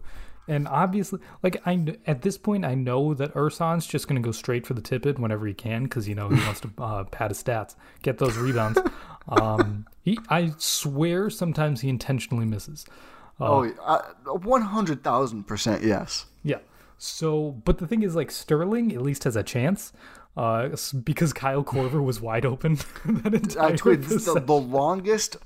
[0.48, 4.32] And obviously, like I at this point, I know that Ersan's just going to go
[4.32, 7.04] straight for the tip in whenever he can because you know he wants to uh,
[7.04, 8.78] pad his stats, get those rebounds.
[9.28, 12.86] um, he, I swear, sometimes he intentionally misses.
[13.40, 13.66] Oh,
[14.24, 16.26] one hundred thousand percent yes.
[16.42, 16.58] Yeah.
[16.96, 19.92] So, but the thing is, like Sterling at least has a chance,
[20.36, 20.68] uh,
[21.02, 25.36] because Kyle Korver was wide open that entire I tweeted the, the longest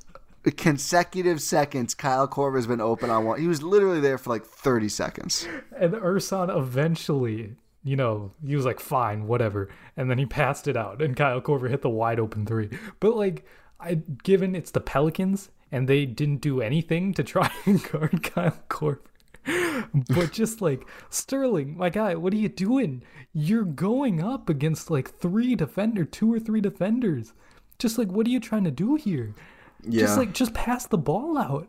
[0.56, 3.40] consecutive seconds Kyle Korver has been open on one.
[3.40, 5.46] He was literally there for like thirty seconds.
[5.76, 9.68] And Ersan eventually, you know, he was like, fine, whatever.
[9.96, 12.70] And then he passed it out, and Kyle Korver hit the wide open three.
[12.98, 13.44] But like,
[13.78, 18.58] I given it's the Pelicans, and they didn't do anything to try and guard Kyle
[18.68, 18.98] Korver.
[20.08, 23.02] But just like Sterling, my guy, what are you doing?
[23.32, 27.32] You're going up against like three defender, two or three defenders.
[27.78, 29.34] Just like, what are you trying to do here?
[29.82, 31.68] Yeah, Just like, just pass the ball out.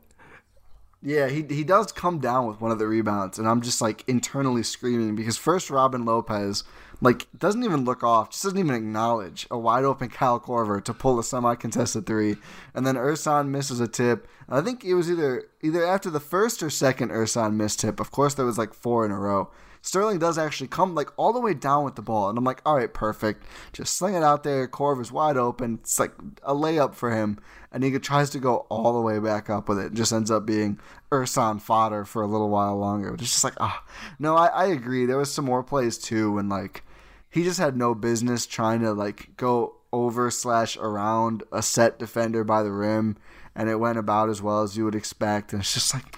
[1.01, 1.27] Yeah.
[1.27, 4.63] He he does come down with one of the rebounds, and I'm just like internally
[4.63, 6.63] screaming because first Robin Lopez
[7.01, 10.93] like doesn't even look off, just doesn't even acknowledge a wide open Kyle Korver to
[10.93, 12.37] pull a semi contested three,
[12.75, 14.27] and then Ersan misses a tip.
[14.47, 17.99] And I think it was either either after the first or second Ersan missed tip.
[17.99, 19.49] Of course, there was like four in a row.
[19.83, 22.61] Sterling does actually come like all the way down with the ball, and I'm like,
[22.65, 23.43] all right, perfect.
[23.73, 24.67] Just sling it out there.
[24.67, 25.79] Korver's wide open.
[25.81, 26.13] It's like
[26.43, 27.39] a layup for him,
[27.71, 29.87] and he tries to go all the way back up with it.
[29.87, 30.79] It just ends up being
[31.11, 33.13] Ersan fodder for a little while longer.
[33.15, 33.83] It's just like, ah,
[34.19, 35.07] no, I, I agree.
[35.07, 36.83] There was some more plays too, when like
[37.29, 42.43] he just had no business trying to like go over slash around a set defender
[42.43, 43.17] by the rim,
[43.55, 45.53] and it went about as well as you would expect.
[45.53, 46.17] And it's just like.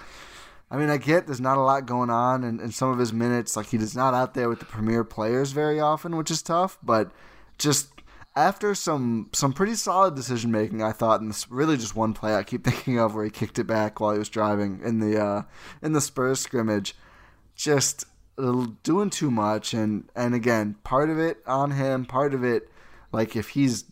[0.70, 3.12] I mean, I get there's not a lot going on in, in some of his
[3.12, 3.56] minutes.
[3.56, 6.78] Like, he's not out there with the premier players very often, which is tough.
[6.82, 7.12] But
[7.58, 7.94] just
[8.36, 12.34] after some some pretty solid decision making, I thought, and this really just one play
[12.34, 15.22] I keep thinking of where he kicked it back while he was driving in the
[15.22, 15.42] uh,
[15.82, 16.94] in the Spurs scrimmage,
[17.54, 18.04] just
[18.82, 19.74] doing too much.
[19.74, 22.68] And and again, part of it on him, part of it,
[23.12, 23.84] like if he's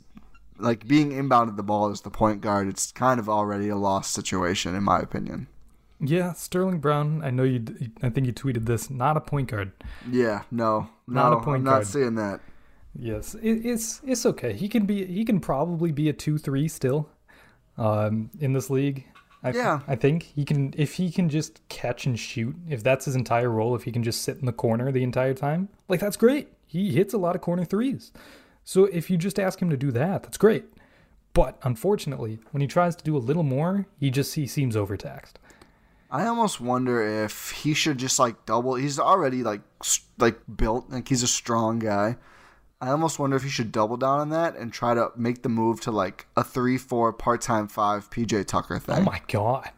[0.59, 4.13] like being inbounded the ball as the point guard, it's kind of already a lost
[4.13, 5.49] situation in my opinion.
[6.05, 7.23] Yeah, Sterling Brown.
[7.23, 7.65] I know you.
[8.03, 8.91] I think you tweeted this.
[8.91, 9.73] Not a point guard.
[10.11, 11.87] Yeah, no, Not no, a point I'm not guard.
[11.87, 12.41] seeing that.
[12.99, 14.53] Yes, it, it's it's okay.
[14.53, 15.05] He can be.
[15.07, 17.09] He can probably be a two three still,
[17.79, 19.07] um, in this league.
[19.45, 19.81] I, Yeah.
[19.89, 22.55] I think he can if he can just catch and shoot.
[22.69, 25.35] If that's his entire role, if he can just sit in the corner the entire
[25.35, 26.49] time, like that's great.
[26.67, 28.13] He hits a lot of corner threes.
[28.65, 30.65] So if you just ask him to do that, that's great.
[31.35, 35.39] But unfortunately, when he tries to do a little more, he just he seems overtaxed.
[36.13, 38.75] I almost wonder if he should just like double.
[38.75, 39.63] He's already like
[40.19, 42.17] like built, like he's a strong guy.
[42.83, 45.49] I almost wonder if he should double down on that and try to make the
[45.49, 48.99] move to like a three four part time five PJ Tucker thing.
[48.99, 49.71] Oh my god,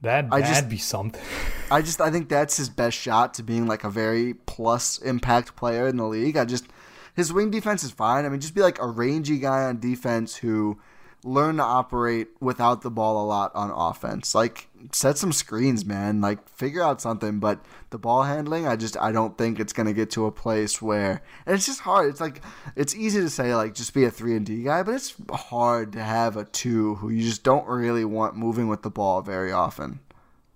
[0.00, 1.22] that I that'd just- be something.
[1.70, 5.54] I just I think that's his best shot to being like a very plus impact
[5.56, 6.36] player in the league.
[6.36, 6.66] I just
[7.14, 8.24] his wing defense is fine.
[8.24, 10.80] I mean, just be like a rangy guy on defense who
[11.24, 14.34] learn to operate without the ball a lot on offense.
[14.34, 16.20] Like set some screens, man.
[16.20, 17.38] Like figure out something.
[17.38, 20.82] But the ball handling, I just I don't think it's gonna get to a place
[20.82, 22.10] where and it's just hard.
[22.10, 22.42] It's like
[22.76, 25.92] it's easy to say like just be a three and D guy, but it's hard
[25.92, 29.52] to have a two who you just don't really want moving with the ball very
[29.52, 30.00] often.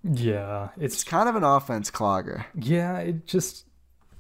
[0.03, 2.45] yeah, It's it's kind of an offense clogger.
[2.55, 3.65] Yeah, it just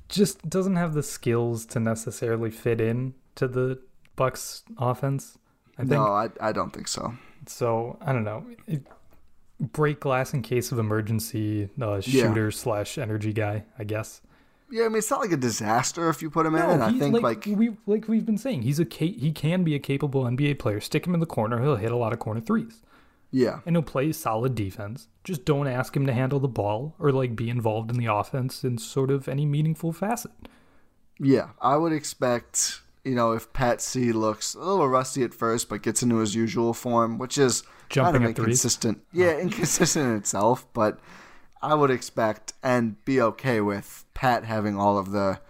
[0.08, 3.80] just doesn't have the skills to necessarily fit in to the
[4.14, 5.36] Bucks offense.
[5.78, 7.14] I think No, I, I don't think so.
[7.46, 7.98] so.
[8.00, 8.46] I don't know.
[8.66, 8.82] It,
[9.60, 11.68] break glass in case of emergency.
[11.80, 12.28] Uh, Yeah.
[12.28, 14.20] shooter slash energy guy, I guess.
[14.70, 16.62] Yeah, I mean it's not like a disaster if you put him in.
[16.62, 19.78] and I think like, we like we've been saying, he's a he can be a
[19.78, 20.80] capable NBA player.
[20.80, 22.82] Stick him in the corner, he'll hit a lot of corner threes,
[23.30, 25.06] yeah, and he'll play solid defense.
[25.22, 28.64] Just don't ask him to handle the ball or like be involved in the offense
[28.64, 30.32] in sort of any meaningful facet.
[31.20, 31.50] yeah.
[31.62, 35.82] I would expect you know if Pat C looks a little rusty at first, but
[35.82, 39.02] gets into his usual form, which is Jumping kind of inconsistent.
[39.12, 39.40] Yeah, oh.
[39.40, 40.98] inconsistent in itself, but
[41.62, 45.40] I would expect and be okay with Pat having all of the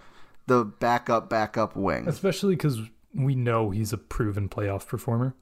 [0.46, 2.06] the backup backup wing.
[2.08, 2.80] especially because
[3.14, 5.34] we know he's a proven playoff performer.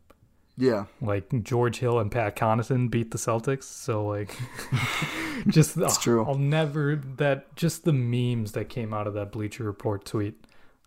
[0.56, 0.84] Yeah.
[1.00, 4.38] Like George Hill and Pat Connaughton beat the Celtics, so like,
[5.48, 6.24] just It's oh, true.
[6.24, 10.44] I'll never that just the memes that came out of that Bleacher Report tweet.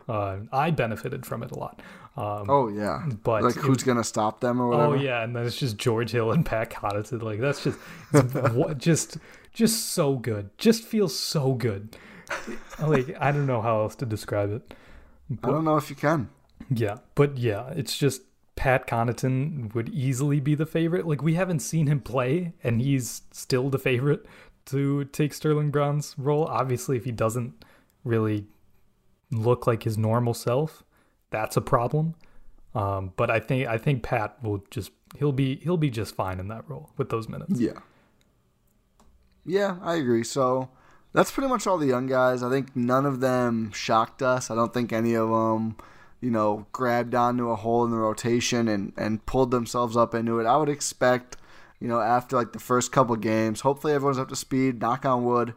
[0.08, 1.82] Uh, I benefited from it a lot.
[2.16, 3.06] Um, Oh yeah.
[3.24, 4.96] But like who's was- gonna stop them or whatever?
[4.96, 7.22] Oh yeah, and then it's just George Hill and Pat Connaughton.
[7.22, 7.78] Like that's just
[8.56, 9.18] what just
[9.54, 10.50] just so good.
[10.58, 11.96] Just feels so good.
[12.80, 14.74] Like I don't know how else to describe it.
[15.44, 16.30] I don't know if you can.
[16.70, 18.22] Yeah, but yeah, it's just
[18.56, 21.06] Pat Connaughton would easily be the favorite.
[21.08, 24.26] Like we haven't seen him play, and he's still the favorite
[24.68, 26.46] to take Sterling Brown's role.
[26.46, 27.64] Obviously, if he doesn't
[28.04, 28.48] really
[29.32, 30.84] look like his normal self,
[31.30, 32.16] that's a problem.
[32.76, 36.40] Um, but I think I think Pat will just he'll be he'll be just fine
[36.40, 37.60] in that role with those minutes.
[37.60, 37.80] Yeah.
[39.46, 40.24] Yeah, I agree.
[40.24, 40.70] So
[41.14, 42.44] that's pretty much all the young guys.
[42.44, 44.52] I think none of them shocked us.
[44.52, 45.78] I don't think any of them,
[46.20, 50.40] you know, grabbed onto a hole in the rotation and, and pulled themselves up into
[50.40, 50.46] it.
[50.46, 51.38] I would expect,
[51.80, 54.82] you know, after like the first couple games, hopefully everyone's up to speed.
[54.82, 55.54] Knock on wood.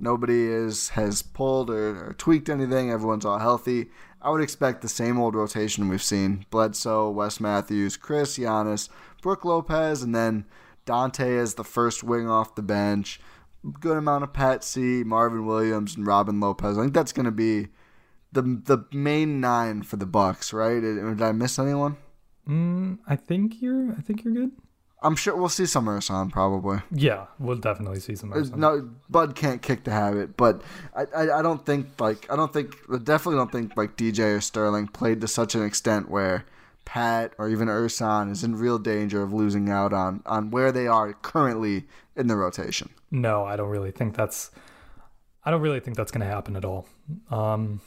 [0.00, 2.90] Nobody is has pulled or, or tweaked anything.
[2.90, 3.90] Everyone's all healthy.
[4.22, 8.88] I would expect the same old rotation we've seen: Bledsoe, Wes Matthews, Khris, Giannis,
[9.22, 10.46] Brook Lopez, and then
[10.86, 13.20] Donte as the first wing off the bench.
[13.80, 16.78] Good amount of Pat C, Marvin Williams, and Robin Lopez.
[16.78, 17.68] I think that's going to be
[18.32, 20.80] the the main nine for the Bucks, right?
[20.80, 21.96] Did, did I miss anyone?
[22.48, 24.52] Mm, I think you're I think you're good.
[25.02, 26.80] I'm sure we'll see some Ersan probably.
[26.90, 28.32] Yeah, we'll definitely see some.
[28.32, 28.56] Uh, Ersan.
[28.56, 30.62] No, Bud can't kick the habit, but
[30.94, 34.36] I, I, I don't think like I don't think I definitely don't think like DJ
[34.36, 36.44] or Sterling played to such an extent where
[36.84, 40.86] Pat or even Ersan is in real danger of losing out on on where they
[40.86, 41.86] are currently
[42.16, 42.90] in the rotation.
[43.10, 44.50] No, I don't really think that's.
[45.44, 46.86] I don't really think that's going to happen at all.
[47.30, 47.80] Um,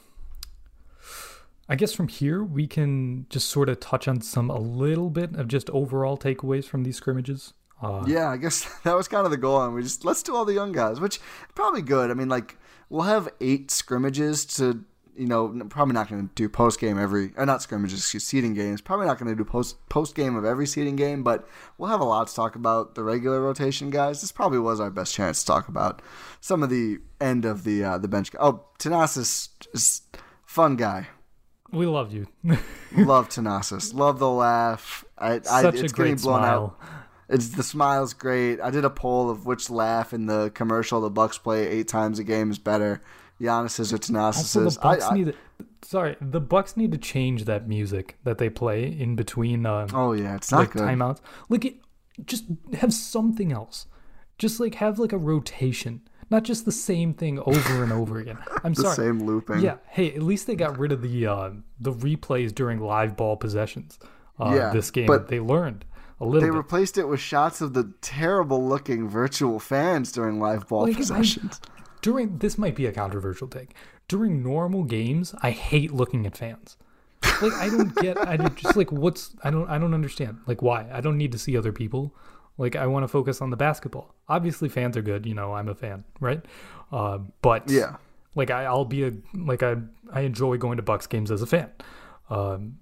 [1.70, 5.36] I guess from here we can just sort of touch on some a little bit
[5.36, 7.54] of just overall takeaways from these scrimmages.
[7.82, 10.36] Uh, Yeah, I guess that was kind of the goal, and we just let's do
[10.36, 11.20] all the young guys, which
[11.56, 12.12] probably good.
[12.12, 12.58] I mean, like
[12.90, 14.84] we'll have eight scrimmages to,
[15.16, 18.54] you know, probably not going to do post game every, or not scrimmages, excuse, seeding
[18.54, 18.82] games.
[18.82, 21.48] Probably not going to do post post game of every seeding game, but
[21.78, 24.22] we'll have a lot to talk about the regular rotation guys.
[24.22, 26.02] This probably was our best chance to talk about
[26.42, 28.32] some of the end of the uh, the bench.
[28.40, 30.02] Oh, Thanasis is
[30.46, 31.08] fun guy.
[31.74, 32.28] We love you.
[32.96, 33.94] Love Thanasis.
[33.94, 35.04] Love the laugh.
[35.18, 36.78] I, I, Such it's a great blown smile.
[36.80, 36.90] out.
[37.30, 38.62] It's the smile's great.
[38.62, 42.20] I did a poll of which laugh in the commercial the Bucks play eight times
[42.20, 43.02] a game is better,
[43.42, 44.76] Giannis's or Also, Thanasis's.
[44.76, 45.26] the Bucks I- I- need.
[45.26, 45.36] To,
[45.82, 49.66] sorry, the Bucks need to change that music that they play in between.
[49.66, 50.84] Uh, oh yeah, it's not like good.
[50.84, 51.22] timeouts.
[51.50, 51.76] Like it,
[52.26, 53.88] just have something else.
[54.38, 56.02] Just like have like a rotation,
[56.34, 58.38] not just the same thing over and over again.
[58.66, 58.96] I'm the sorry.
[58.96, 59.60] same looping.
[59.62, 59.78] Yeah.
[59.88, 63.98] Hey, at least they got rid of the uh, the replays during live ball possessions.
[64.40, 65.86] Uh, Yeah, this game, but they learned
[66.20, 66.58] a little They bit.
[66.58, 71.00] replaced it with shots of the terrible looking virtual fans during live ball Like, I-
[71.00, 71.62] possessions.
[72.02, 73.76] during this might be a controversial take.
[74.08, 76.78] During normal games, I hate looking at fans.
[77.42, 78.18] Like I don't get.
[78.28, 79.36] I don't- just like what's.
[79.44, 79.70] I don't.
[79.70, 80.40] I don't understand.
[80.48, 80.88] Like why?
[80.92, 82.14] I don't need to see other people.
[82.58, 84.14] Like I want to focus on the basketball.
[84.30, 85.26] Obviously, fans are good.
[85.26, 86.42] You know, I'm a fan, right?
[86.92, 87.96] Uh, but Yeah.
[88.36, 89.76] like I, I'll be a like I
[90.12, 91.72] I enjoy going to Bucks games as a fan.
[92.30, 92.78] Um,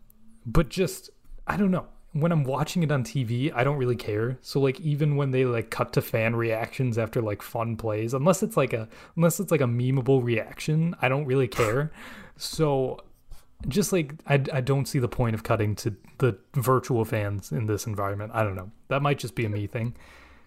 [0.46, 1.10] but just
[1.48, 1.86] I don't know.
[2.14, 4.38] When I'm watching it on TV, I don't really care.
[4.42, 8.44] So like even when they like cut to fan reactions after like fun plays, unless
[8.44, 11.92] it's like a unless it's like a memeable reaction, I don't really care.
[12.36, 13.00] So
[13.68, 17.66] just like I, I don't see the point of cutting to the virtual fans in
[17.66, 18.32] this environment.
[18.34, 18.72] I don't know.
[18.90, 19.96] That might just be a me thing.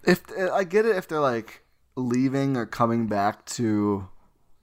[0.03, 1.63] If I get it, if they're like
[1.95, 4.07] leaving or coming back to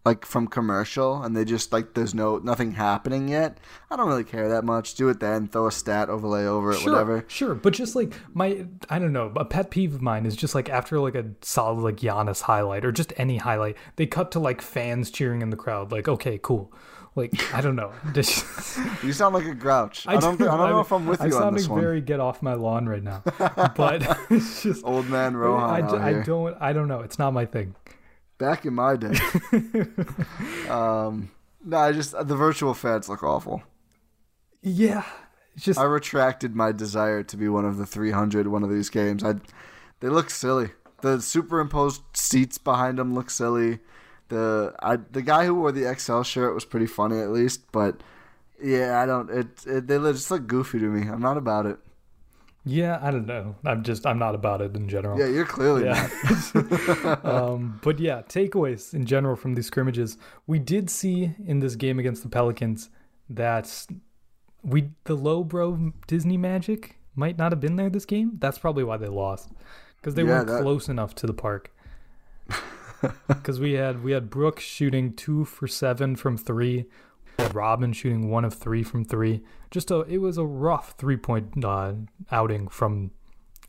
[0.05, 3.59] like from commercial and they just like there's no nothing happening yet,
[3.91, 4.95] I don't really care that much.
[4.95, 7.25] Do it then, throw a stat overlay over it, Sure, whatever.
[7.29, 10.55] Sure, but just like my, I don't know, a pet peeve of mine is just
[10.55, 14.41] like after like a solid like Giannis highlight or just any highlight, they cut to
[14.41, 15.93] like fans cheering in the crowd.
[15.93, 16.73] Like, okay, cool.
[17.15, 17.93] Like, I don't know.
[18.15, 20.07] Just- You sound like a grouch.
[20.09, 20.39] I, don't.
[20.39, 20.49] do.
[20.49, 21.81] I don't know if I'm with you I'm on sounding this one.
[21.81, 23.23] very get off my lawn right now,
[23.77, 26.23] but it's just Old man Rohan I, out I here.
[26.23, 26.57] don't.
[26.61, 27.01] I don't know.
[27.01, 27.75] It's not my thing.
[28.39, 29.15] Back in my day.
[30.69, 31.31] um,
[31.65, 33.63] no, I just the virtual fans look awful.
[34.63, 35.05] Yeah,
[35.55, 38.89] it's just I retracted my desire to be one of the 300 one of these
[38.89, 39.23] games.
[39.23, 39.35] I,
[40.01, 40.71] they look silly.
[41.03, 43.81] The superimposed seats behind them look silly.
[44.29, 48.03] The I, the guy who wore the XL shirt was pretty funny at least, but
[48.63, 49.29] yeah, I don't.
[49.31, 51.09] It, it they just look goofy to me.
[51.09, 51.79] I'm not about it.
[52.65, 52.99] yeah.
[53.03, 53.57] I don't know.
[53.65, 54.07] I'm just.
[54.07, 55.19] I'm not about it in general.
[55.19, 56.09] Yeah, you're clearly Yeah.
[56.55, 57.25] not.
[57.27, 60.17] um, but yeah, takeaways in general from these scrimmages.
[60.47, 62.89] We did see in this game against the Pelicans
[63.29, 63.87] that
[64.63, 68.37] we the low bro Disney magic might not have been there this game.
[68.39, 69.51] That's probably why they lost
[69.97, 71.71] because they Yeah, weren't that- close enough to the park.
[73.29, 76.87] Because we had we had Brook shooting two for seven from three,
[77.53, 79.43] Robin shooting one of three from three.
[79.71, 81.95] Just a it was a rough three point uh,
[82.31, 83.11] outing from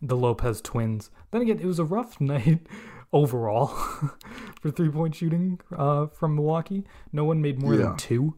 [0.02, 1.10] the Lopez twins.
[1.32, 2.68] Then again, it was a rough night
[3.12, 3.68] overall
[4.62, 6.84] for three point shooting uh, from Milwaukee.
[7.12, 7.84] No one made more Yeah.
[7.84, 8.36] than two.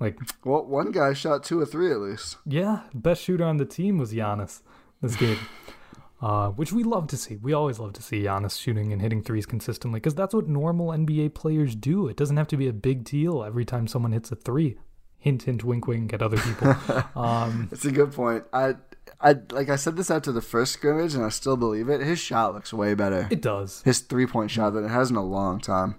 [0.00, 2.36] Like Well, one guy shot two or three at least.
[2.46, 4.62] yeah, best shooter on the team was Giannis
[5.00, 5.38] this game,
[6.22, 7.36] uh, which we love to see.
[7.36, 10.88] We always love to see Giannis shooting and hitting threes consistently because that's what normal
[10.88, 12.06] NBA players do.
[12.08, 14.76] It doesn't have to be a big deal every time someone hits a three.
[15.18, 16.74] Hint, hint, wink, wink at other people.
[17.20, 18.44] um, It's a good point.
[18.52, 18.74] I,
[19.20, 22.00] I like I said this after the first scrimmage, and I still believe it.
[22.00, 23.28] His shot looks way better.
[23.30, 23.82] it does.
[23.84, 25.96] His three point shot that it has in a long time.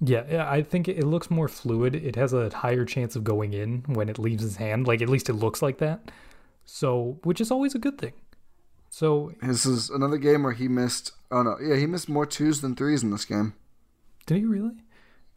[0.00, 1.94] Yeah, yeah, I think it, it looks more fluid.
[1.94, 4.86] It has a higher chance of going in when it leaves his hand.
[4.86, 6.10] Like at least it looks like that.
[6.66, 8.12] So, which is always a good thing.
[8.94, 11.10] So, This is another game where he missed.
[11.28, 13.54] Oh no, yeah, he missed more twos than threes in this game.
[14.24, 14.84] did he really?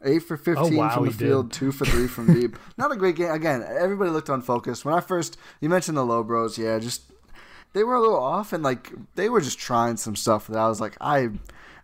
[0.04, 1.58] Eight for fifteen oh, wow, from the field, did.
[1.58, 2.56] two for three from deep.
[2.78, 3.32] Not a great game.
[3.32, 4.84] Again, everybody looked unfocused.
[4.84, 6.56] When I first, you mentioned the low bros.
[6.56, 7.10] Yeah, just
[7.72, 10.68] they were a little off, and like they were just trying some stuff that I
[10.68, 11.30] was like, I,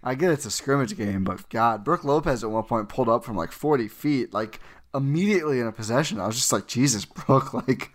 [0.00, 3.24] I get it's a scrimmage game, but God, Brook Lopez at one point pulled up
[3.24, 4.60] from like forty feet, like
[4.94, 6.20] immediately in a possession.
[6.20, 7.90] I was just like, Jesus, Brook, like.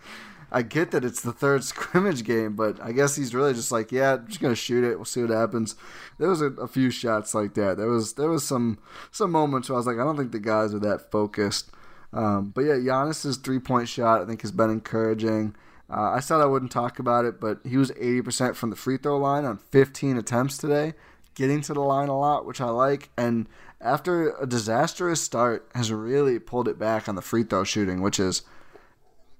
[0.52, 3.92] I get that it's the third scrimmage game, but I guess he's really just like,
[3.92, 4.96] yeah, I'm just gonna shoot it.
[4.96, 5.76] We'll see what happens.
[6.18, 7.76] There was a, a few shots like that.
[7.76, 8.78] There was there was some
[9.10, 11.70] some moments where I was like, I don't think the guys are that focused.
[12.12, 15.54] Um, but yeah, Giannis's three point shot I think has been encouraging.
[15.88, 18.96] Uh, I said I wouldn't talk about it, but he was 80% from the free
[18.96, 20.94] throw line on 15 attempts today,
[21.34, 23.10] getting to the line a lot, which I like.
[23.18, 23.48] And
[23.80, 28.20] after a disastrous start, has really pulled it back on the free throw shooting, which
[28.20, 28.42] is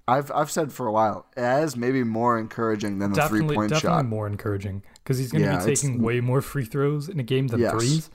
[0.08, 3.70] I've I've said for a while as maybe more encouraging than the three definitely, point
[3.70, 4.04] definitely shot.
[4.04, 7.22] more encouraging because he's going to Yeah, be taking way more free throws in a
[7.22, 7.70] game than Yes.
[7.70, 8.10] threes.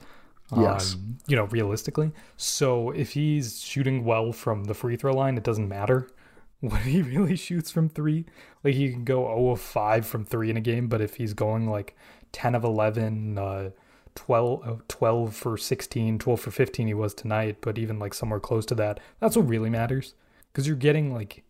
[0.54, 0.96] Yes.
[0.96, 2.12] Um, you know, realistically.
[2.36, 6.08] So if he's shooting well from the free throw line, it doesn't matter
[6.60, 8.26] what he really shoots from three.
[8.64, 11.34] Like he can go 0 of 5 from three in a game, but if he's
[11.34, 11.96] going like
[12.32, 13.70] 10 of 11, uh,
[14.14, 18.40] 12, uh, 12 for 16, 12 for 15 he was tonight, but even like somewhere
[18.40, 20.14] close to that, that's what really matters.
[20.52, 21.42] Because you're getting like,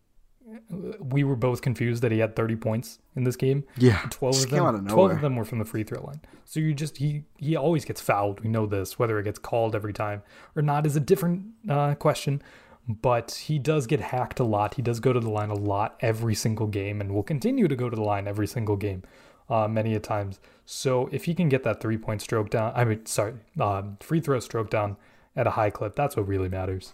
[1.00, 3.64] we were both confused that he had 30 points in this game.
[3.76, 6.20] Yeah, 12 of them of 12 of them were from the free throw line.
[6.44, 8.40] So you just he he always gets fouled.
[8.40, 8.98] We know this.
[8.98, 10.22] Whether it gets called every time
[10.54, 12.42] or not is a different uh, question.
[12.88, 14.74] But he does get hacked a lot.
[14.74, 17.74] He does go to the line a lot every single game, and will continue to
[17.74, 19.02] go to the line every single game,
[19.50, 20.38] uh, many a times.
[20.66, 24.20] So if he can get that three point stroke down, I mean, sorry, um, free
[24.20, 24.96] throw stroke down
[25.34, 26.92] at a high clip, that's what really matters.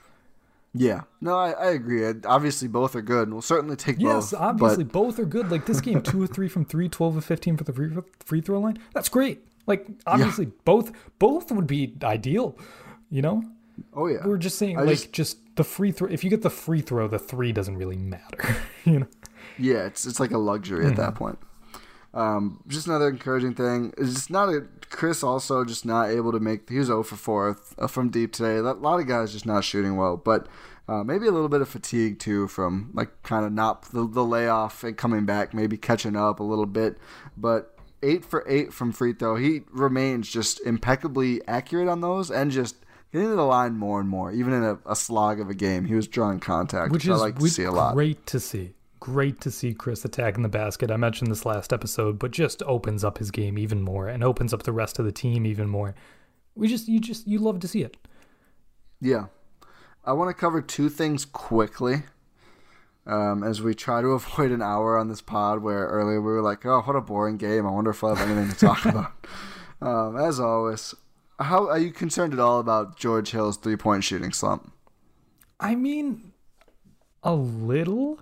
[0.75, 2.07] Yeah, no, I, I agree.
[2.07, 3.25] I, obviously, both are good.
[3.25, 4.33] and We'll certainly take Yes, both.
[4.33, 5.51] Yes, obviously but both are good.
[5.51, 7.91] Like this game, two or three from three, 12 of 15 for the free,
[8.25, 8.79] free throw line.
[8.95, 9.45] That's great.
[9.67, 12.57] Like obviously both both would be ideal.
[13.11, 13.43] You know,
[13.93, 16.09] oh yeah, we're just saying I like just- just, the free throw.
[16.09, 18.57] If you get the free throw, the three doesn't really matter.
[18.85, 19.07] you know,
[19.59, 21.01] Yeah, it's it's like a luxury at Mm-hmm.
[21.03, 21.39] that point.
[22.15, 24.67] Um, just another encouraging thing It's just not a
[25.03, 26.71] Khris also just not able to make.
[26.71, 28.59] He was 0 for 4 uh, from deep today.
[28.59, 30.47] A lot of guys just not shooting well, but
[30.87, 34.25] uh, maybe a little bit of fatigue too from like kind of not the, the
[34.25, 36.99] layoff and coming back, maybe catching up a little bit.
[37.37, 42.53] But eight for eight from free throw, he remains just impeccably accurate on those and
[42.53, 42.77] just.
[43.13, 45.85] Getting to the line more and more, even in a, a slog of a game,
[45.85, 47.93] he was drawing contact, which, which I is like to see a lot.
[47.93, 48.73] great to see.
[49.03, 50.89] Great to see Khris attacking the basket.
[50.89, 54.55] I mentioned this last episode, but just opens up his game even more and opens
[54.55, 55.97] up the rest of the team even more.
[56.55, 57.97] We just you just you love to see it.
[59.01, 59.25] Yeah.
[60.05, 62.05] I want to cover two things quickly
[63.05, 66.41] um, as we try to avoid an hour on this pod where earlier we were
[66.41, 67.67] like, oh, what a boring game.
[67.67, 69.13] I wonder if I'll have anything to talk about.
[69.81, 70.95] Um, as always,
[71.41, 74.73] how are you concerned at all about George Hill's three point shooting slump?
[75.59, 76.35] I mean,
[77.25, 78.21] a little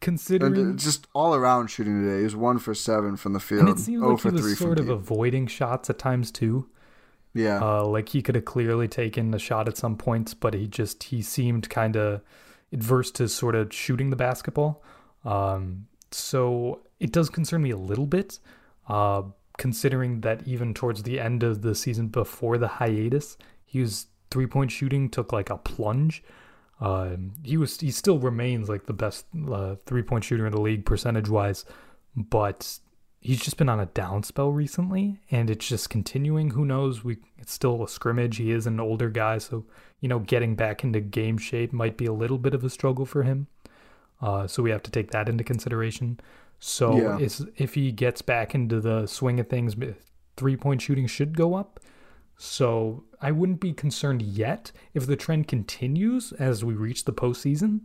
[0.00, 2.18] considering uh, just all around shooting today.
[2.18, 3.60] He was one for seven from the field.
[3.60, 4.94] And it seems oh like he was sort of deep.
[4.94, 6.68] avoiding shots at times too.
[7.34, 7.60] yeah.
[7.62, 11.04] Uh, like he could have clearly taken a shot at some points, but he just
[11.04, 12.20] he seemed kind of
[12.72, 14.82] adverse to sort of shooting the basketball.
[15.24, 18.38] Um, so it does concern me a little bit,
[18.88, 19.22] uh,
[19.58, 24.46] considering that even towards the end of the season before the hiatus, he was three
[24.46, 26.22] point shooting took like a plunge.
[26.80, 30.60] Um, he was he still remains like the best uh, three point shooter in the
[30.60, 31.64] league percentage wise,
[32.14, 32.78] but
[33.20, 36.50] he's just been on a down spell recently, and it's just continuing.
[36.50, 37.02] Who knows?
[37.02, 38.36] We it's still a scrimmage.
[38.36, 39.64] He is an older guy, so
[40.00, 43.06] you know getting back into game shape might be a little bit of a struggle
[43.06, 43.46] for him.
[44.20, 46.18] Uh, so we have to take that into consideration.
[46.58, 47.18] So Yeah.
[47.56, 49.76] if he gets back into the swing of things,
[50.36, 51.80] three point shooting should go up.
[52.36, 54.72] So I wouldn't be concerned yet.
[54.94, 57.80] If the trend continues as we reach the postseason,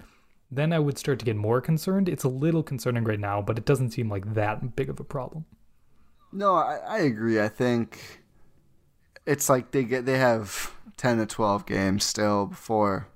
[0.50, 2.10] then I would start to get more concerned.
[2.10, 5.06] It's a little concerning right now, but it doesn't seem like that big of a
[5.06, 5.46] problem.
[6.34, 7.40] No, I, I agree.
[7.42, 8.22] I think
[9.26, 13.08] it's like they get they have ten to twelve games still before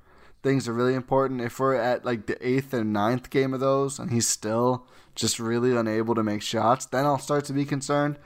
[0.44, 1.42] things are really important.
[1.42, 5.40] If we're at like the eighth and ninth game of those and he's still just
[5.40, 8.18] really unable to make shots, then I'll start to be concerned.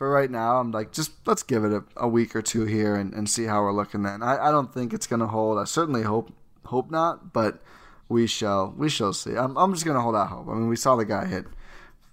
[0.00, 2.94] For right now, I'm like, just let's give it a, a week or two here
[2.96, 4.22] and, and see how we're looking then.
[4.22, 5.58] I, I don't think it's gonna hold.
[5.58, 6.32] I certainly hope
[6.64, 7.62] hope not, but
[8.08, 9.36] we shall we shall see.
[9.36, 10.48] I'm I'm just gonna hold out hope.
[10.48, 11.44] I mean we saw the guy hit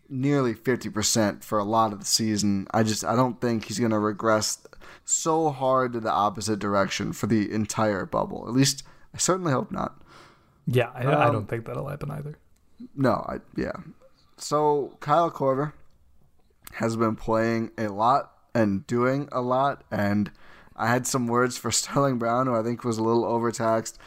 [0.10, 2.68] nearly 50% for a lot of the season.
[2.74, 4.68] I just I don't think he's going to regress
[5.06, 8.50] so hard to the opposite direction for the entire bubble.
[8.50, 8.84] At least
[9.16, 10.02] I certainly hope not.
[10.66, 12.36] Yeah, I, I Um, don't think that'll happen either.
[12.98, 13.78] No, I yeah.
[14.36, 15.72] So Kyle Korver
[16.78, 20.32] has been playing a lot and doing a lot and
[20.76, 23.98] I had some words for Sterling Brown who I think was a little overtaxed.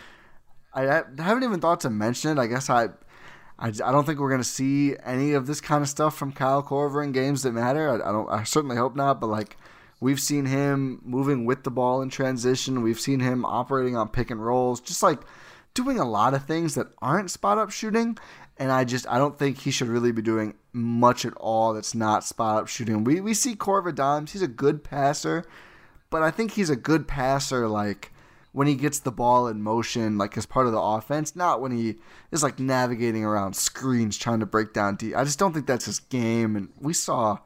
[0.73, 2.41] I ha- haven't even thought to mention it.
[2.41, 2.91] I guess I
[3.61, 6.33] I, I don't think we're going to see any of this kind of stuff from
[6.33, 7.91] Kyle Korver in games that matter.
[7.91, 8.31] I, I don't.
[8.31, 9.21] I certainly hope not.
[9.21, 9.59] But like,
[10.01, 12.83] we've seen him moving with the ball in transition.
[12.83, 15.21] We've seen him operating on pick and rolls, just like
[15.75, 18.17] doing a lot of things that aren't spot up shooting.
[18.57, 21.95] And I just I don't think he should really be doing much at all that's
[21.95, 23.05] not spot up shooting.
[23.05, 24.33] We we see Korver dimes.
[24.33, 25.45] He's a good passer,
[26.11, 28.13] but I think he's a good passer like
[28.53, 31.73] when he gets the ball in motion, like as part of the offense, not when
[31.73, 31.97] he
[32.33, 35.15] is like navigating around screens trying to break down D.
[35.15, 37.39] I just don't think that's his game, and we saw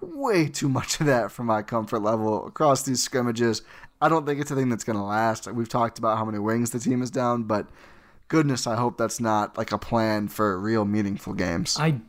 [0.00, 3.62] way too much of that for my comfort level across these scrimmages.
[4.00, 5.46] I don't think it's a thing that's going to last.
[5.52, 7.68] We've talked about how many wings the team is down, but
[8.28, 11.76] goodness, I hope that's not like a plan for real meaningful games.
[11.78, 12.00] I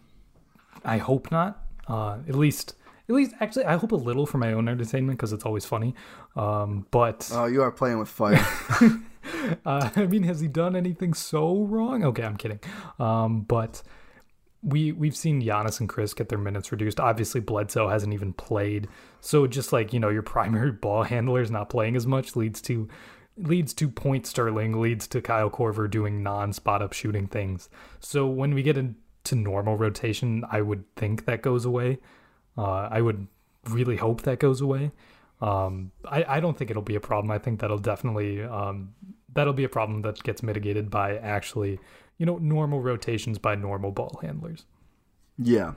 [0.84, 1.60] I hope not.
[1.88, 2.76] Uh, at least
[3.10, 5.96] at least actually I hope a little for my own entertainment because it's always funny.
[6.36, 8.46] Um, but oh, you are playing with fire.
[9.66, 12.04] uh, I mean, has he done anything so wrong?
[12.04, 12.60] Okay, I'm kidding.
[13.00, 13.82] Um, but
[14.62, 17.00] we we've seen Giannis and Khris get their minutes reduced.
[17.00, 18.88] Obviously, Bledsoe hasn't even played,
[19.20, 22.88] so just like you know, your primary ball handlers not playing as much leads to
[23.36, 27.68] leads to point Sterling, leads to Kyle Korver doing non-spot up shooting things.
[28.00, 28.78] So when we get
[29.26, 32.00] into normal rotation, I would think that goes away.
[32.58, 33.28] Uh, I would
[33.70, 34.92] really hope that goes away.
[35.42, 37.32] Um, I, I don't think it'll be a problem.
[37.32, 38.94] I think that'll definitely um,
[39.34, 41.80] that'll be a problem that gets mitigated by actually,
[42.18, 44.66] you know, normal rotations by normal ball handlers.
[45.38, 45.74] yeah,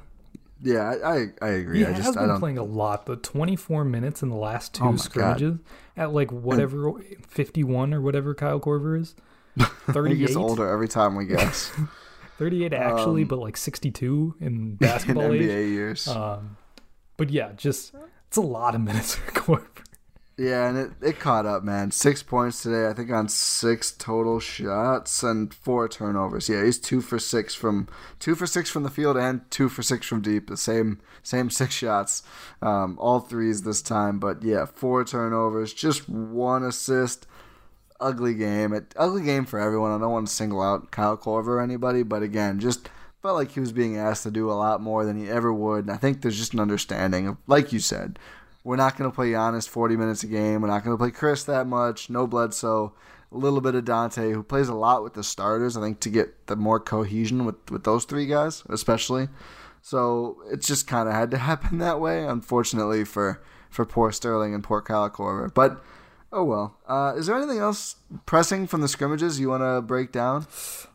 [0.62, 1.78] yeah, I I, I agree.
[1.78, 2.38] He I has just I been don't.
[2.40, 5.00] playing a lot, but 24 minutes in the last two Oh my God.
[5.00, 5.58] scrimmages
[5.96, 6.92] at like whatever
[7.28, 9.14] 51 or whatever Kyle Korver is.
[9.56, 11.72] He 38, gets older every time we guess.
[12.38, 15.70] 38 actually, Um, but like 62 in in basketball NBA age.
[15.70, 16.08] years.
[16.08, 16.56] Um,
[17.16, 17.94] but yeah, just
[18.28, 19.66] it's a lot of minutes for Korver.
[20.38, 21.92] Yeah, and it, it caught up, man.
[21.92, 26.46] Six points today, I think, on six total shots and four turnovers.
[26.50, 29.82] Yeah, he's two for six from two for six from the field and two for
[29.82, 30.48] six from deep.
[30.48, 32.22] The same same six shots,
[32.60, 34.18] um, all threes this time.
[34.18, 37.26] But yeah, four turnovers, just one assist.
[38.00, 38.72] Ugly game.
[38.72, 39.92] It, ugly game for everyone.
[39.92, 42.88] I don't want to single out Kyle Korver or anybody, but again, just
[43.22, 45.84] felt like he was being asked to do a lot more than he ever would.
[45.86, 48.18] And I think there's just an understanding of, like you said,
[48.62, 50.60] we're not going to play Giannis 40 minutes a game.
[50.60, 52.10] We're not going to play Khris that much.
[52.10, 52.94] No Bledsoe.
[53.32, 56.10] A little bit of Donte, who plays a lot with the starters, I think, to
[56.10, 59.28] get the more cohesion with, with those three guys, especially.
[59.82, 64.54] So it's just kind of had to happen that way, unfortunately, for, for poor Sterling
[64.54, 65.52] and poor Kyle Korver.
[65.52, 65.82] But,
[66.32, 66.76] oh well.
[66.86, 67.96] Uh, is there anything else
[68.26, 70.46] pressing from the scrimmages you want to break down?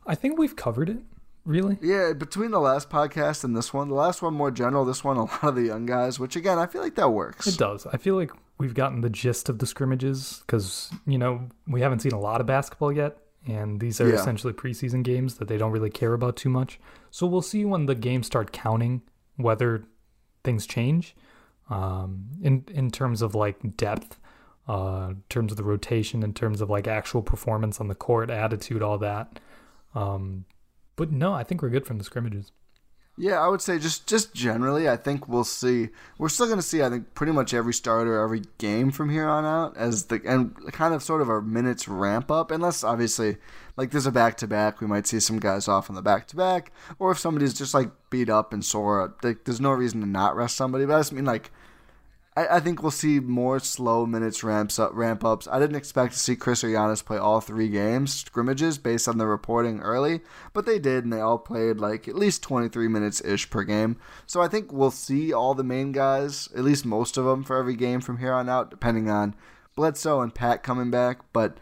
[0.05, 0.97] I think we've covered it.
[1.43, 1.79] Really?
[1.82, 5.17] Yeah, between the last podcast and this one, the last one more general, this one
[5.17, 7.47] a lot of the young guys, which again, I feel like that works.
[7.47, 7.88] It does.
[7.88, 11.99] I feel like we've gotten the gist of the scrimmages because, you know, we haven't
[12.01, 13.17] seen a lot of basketball yet.
[13.47, 14.15] And these are Yeah.
[14.15, 16.79] essentially preseason games that they don't really care about too much.
[17.09, 19.01] So we'll see when the games start counting
[19.38, 19.84] whether
[20.43, 21.15] things change
[21.71, 24.17] um, in, in terms of like depth,
[24.72, 28.30] uh, in terms of the rotation, in terms of like actual performance on the court,
[28.30, 29.39] attitude, all that.
[29.93, 30.45] Um,
[30.95, 32.53] but no, I think we're good from the scrimmages.
[33.17, 35.89] Yeah, I would say just just generally, I think we'll see.
[36.17, 39.28] We're still going to see, I think, pretty much every starter every game from here
[39.28, 42.49] on out as the and kind of sort of our minutes ramp up.
[42.49, 43.38] Unless obviously,
[43.76, 46.28] like there's a back to back, we might see some guys off on the back
[46.30, 49.99] to back, or if somebody's just like beat up and sore, like there's no reason
[49.99, 50.86] to not rest somebody.
[50.86, 51.51] But I just mean like
[52.36, 55.47] I, I think we'll see more slow minutes ramps up ramp ups.
[55.51, 59.17] I didn't expect to see Khris or Giannis play all three games scrimmages based on
[59.17, 60.21] the reporting early,
[60.53, 63.97] but they did, and they all played like at least 23 minutes ish per game.
[64.25, 67.57] So I think we'll see all the main guys, at least most of them, for
[67.57, 69.36] every game from here on out, depending on
[69.75, 71.19] Bledsoe and Pat coming back.
[71.34, 71.57] But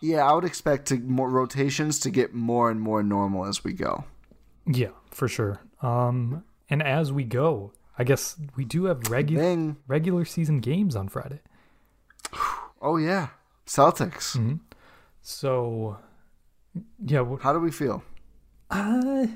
[0.00, 3.72] yeah, I would expect to more rotations to get more and more normal as we
[3.72, 4.04] go.
[4.66, 5.60] Yeah, for sure.
[5.82, 11.08] Um, and as we go, I guess we do have regular regular season games on
[11.08, 11.40] Friday.
[12.80, 13.30] Oh yeah,
[13.66, 14.38] Celtics.
[15.20, 15.98] So,
[17.04, 18.04] yeah, How do we feel?
[18.70, 19.26] Uh,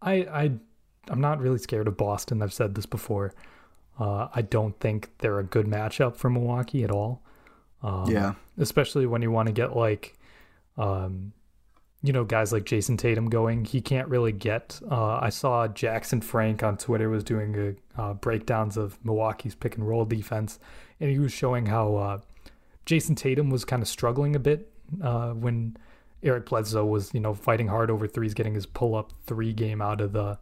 [0.00, 0.52] I I
[1.10, 2.40] I'm not really scared of Boston.
[2.40, 3.34] I've said this before.
[4.00, 7.22] Uh, I don't think they're a good matchup for Milwaukee at all.
[7.82, 8.32] Um, Yeah.
[8.56, 10.18] especially when you want to get like,
[10.78, 11.32] um,
[12.06, 13.64] you know, guys like Jayson Tatum going.
[13.64, 14.80] He can't really get.
[14.88, 19.76] Uh, I saw Jackson Frank on Twitter was doing a uh, breakdowns of Milwaukee's pick
[19.76, 20.60] and roll defense,
[21.00, 22.18] and he was showing how uh,
[22.86, 24.70] Jayson Tatum was kind of struggling a bit
[25.02, 25.76] uh, when
[26.22, 29.82] Eric Bledsoe was, you know, fighting hard over threes, getting his pull up three game
[29.82, 30.38] out of the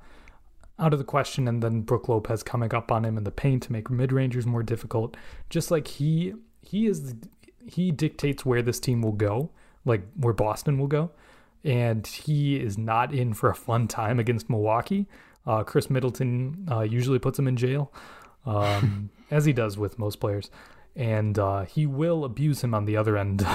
[0.79, 3.63] out of the question, and then Brook Lopez coming up on him in the paint
[3.63, 5.17] to make mid rangers more difficult.
[5.49, 7.15] Just like he he is
[7.67, 9.51] he dictates where this team will go,
[9.85, 11.11] like where Boston will go,
[11.65, 15.07] and he is not in for a fun time against Milwaukee.
[15.47, 17.93] Uh, Khris Middleton uh, usually puts him in jail,
[18.47, 20.51] um, as he does with most players,
[20.97, 23.47] and uh, he will abuse him on the other end.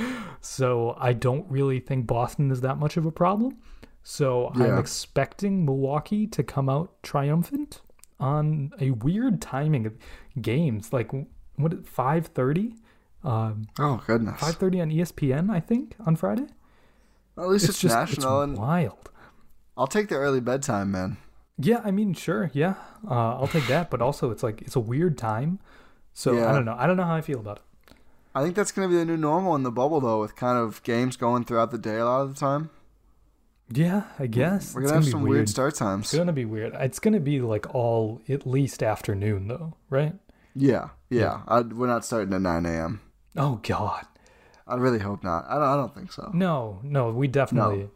[0.40, 3.56] so I don't really think Boston is that much of a problem.
[4.02, 7.80] So I'm expecting Milwaukee to come out triumphant
[8.20, 9.94] on a weird timing of
[10.40, 11.10] games, like
[11.56, 12.74] what five thirty,
[13.24, 14.40] um, Oh goodness.
[14.40, 16.46] five thirty on ESPN, I think, on Friday.
[17.38, 19.10] At least it's, national, it's and wild.
[19.76, 21.18] I'll take the early bedtime, man.
[21.58, 22.74] Yeah, I mean, sure, yeah,
[23.08, 23.90] uh, I'll take that.
[23.90, 25.58] But also, it's like it's a weird time,
[26.12, 26.50] so Yeah.
[26.50, 26.76] I don't know.
[26.78, 27.62] I don't know how I feel about it.
[28.34, 30.58] I think that's going to be the new normal in the bubble, though, with kind
[30.58, 32.68] of games going throughout the day a lot of the time.
[33.70, 36.06] Yeah, I guess We're it's gonna have some weird start times.
[36.06, 36.74] It's gonna be weird.
[36.78, 40.14] It's gonna be like all at least afternoon though, right?
[40.54, 41.40] Yeah, yeah.
[41.48, 43.00] I, we're not starting at 9 a.m.
[43.36, 44.06] Oh God,
[44.66, 45.44] I really hope not.
[45.48, 45.62] I don't.
[45.62, 46.30] I don't think so.
[46.34, 47.88] no, no, we definitely,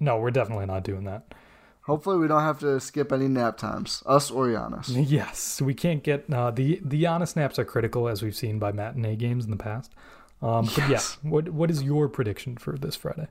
[0.00, 1.34] no, we're definitely not doing that.
[1.82, 4.88] Hopefully, we don't have to skip any nap times, us or Giannis.
[5.08, 8.72] Yes, we can't get uh, the the Giannis naps are critical as we've seen by
[8.72, 9.92] matinee games in the past.
[10.40, 11.18] Um, but yeah, Yes.
[11.22, 13.28] what what is your prediction for this Friday?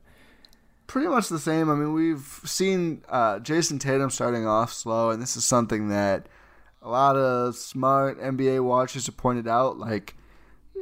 [0.88, 1.70] Pretty much the same.
[1.70, 6.28] I mean, we've seen uh, Jayson Tatum starting off slow, and this is something that
[6.82, 9.78] a lot of smart NBA watchers have pointed out.
[9.80, 10.16] Like,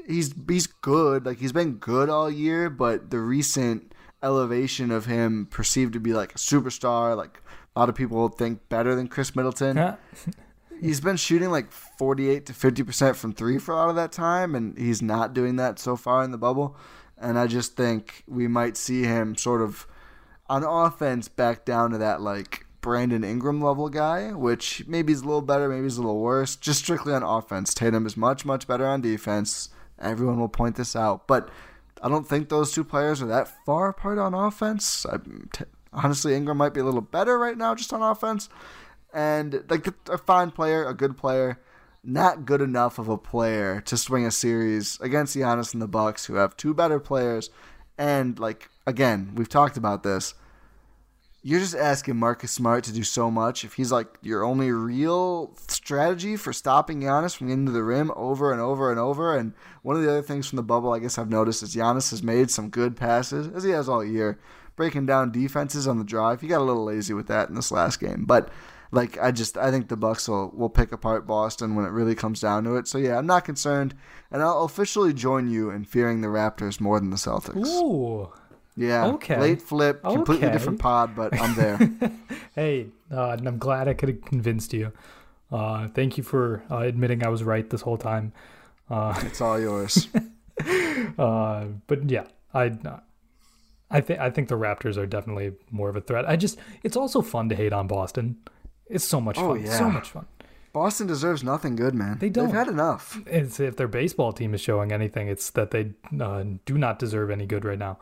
[0.08, 1.26] he's he's good.
[1.26, 6.14] Like, he's been good all year, but the recent elevation of him perceived to be
[6.14, 7.42] like a superstar, like
[7.76, 9.76] a lot of people think better than Khris Middleton.
[10.82, 14.56] He's been shooting like 48 to 50% from three for a lot of that time,
[14.56, 16.78] and he's not doing that so far in the bubble.
[17.18, 19.86] And I just think we might see him sort of
[20.48, 25.26] on offense back down to that like Brandon Ingram level guy, which maybe he's a
[25.26, 26.56] little better, maybe he's a little worse.
[26.56, 29.70] Just strictly on offense, Tatum is much, much better on defense.
[30.00, 31.28] Everyone will point this out.
[31.28, 31.50] But
[32.02, 35.06] I don't think those two players are that far apart on offense.
[35.54, 38.50] T- honestly, Ingram might be a little better right now just on offense
[39.14, 41.60] and like a fine player, a good player,
[42.04, 46.26] not good enough of a player to swing a series against Giannis and the Bucks,
[46.26, 47.50] who have two better players.
[47.98, 50.34] And like again, we've talked about this.
[51.42, 55.56] You're just asking Marcus Smart to do so much if he's like your only real
[55.68, 59.38] strategy for stopping Giannis from getting to the rim over and over and over.
[59.38, 62.12] And one of the other things from the bubble, I guess I've noticed, is Giannis
[62.12, 64.38] has made some good passes, as he has all year,
[64.76, 66.42] breaking down defenses on the drive.
[66.42, 68.50] He got a little lazy with that in this last game, but
[68.92, 72.16] like I just I think the Bucks will will pick apart Boston when it really
[72.16, 72.88] comes down to it.
[72.88, 73.96] So yeah, I'm not concerned,
[74.32, 77.66] and I'll officially join you in fearing the Raptors more than the Celtics.
[77.66, 78.32] Ooh,
[78.80, 79.38] Yeah, Okay.
[79.40, 80.54] late flip, completely Okay.
[80.54, 81.78] different pod, but I'm there.
[82.56, 84.94] hey, uh, and I'm glad I could have convinced you.
[85.52, 88.32] Uh, thank you for uh, admitting I was right this whole time.
[88.90, 90.08] Uh, it's all yours.
[91.18, 92.24] uh, but yeah,
[92.54, 92.72] I,
[93.92, 96.28] I think I think the Raptors are definitely more of a threat.
[96.30, 98.38] I just it's also fun to hate on Boston.
[98.88, 99.66] It's so much Oh, fun.
[99.66, 99.78] yeah.
[99.78, 100.26] So much fun.
[100.72, 102.18] Boston deserves nothing good, man.
[102.20, 102.46] They don't.
[102.46, 103.20] They've had enough.
[103.26, 107.30] It's if their baseball team is showing anything, it's that they uh, do not deserve
[107.30, 107.98] any good right now.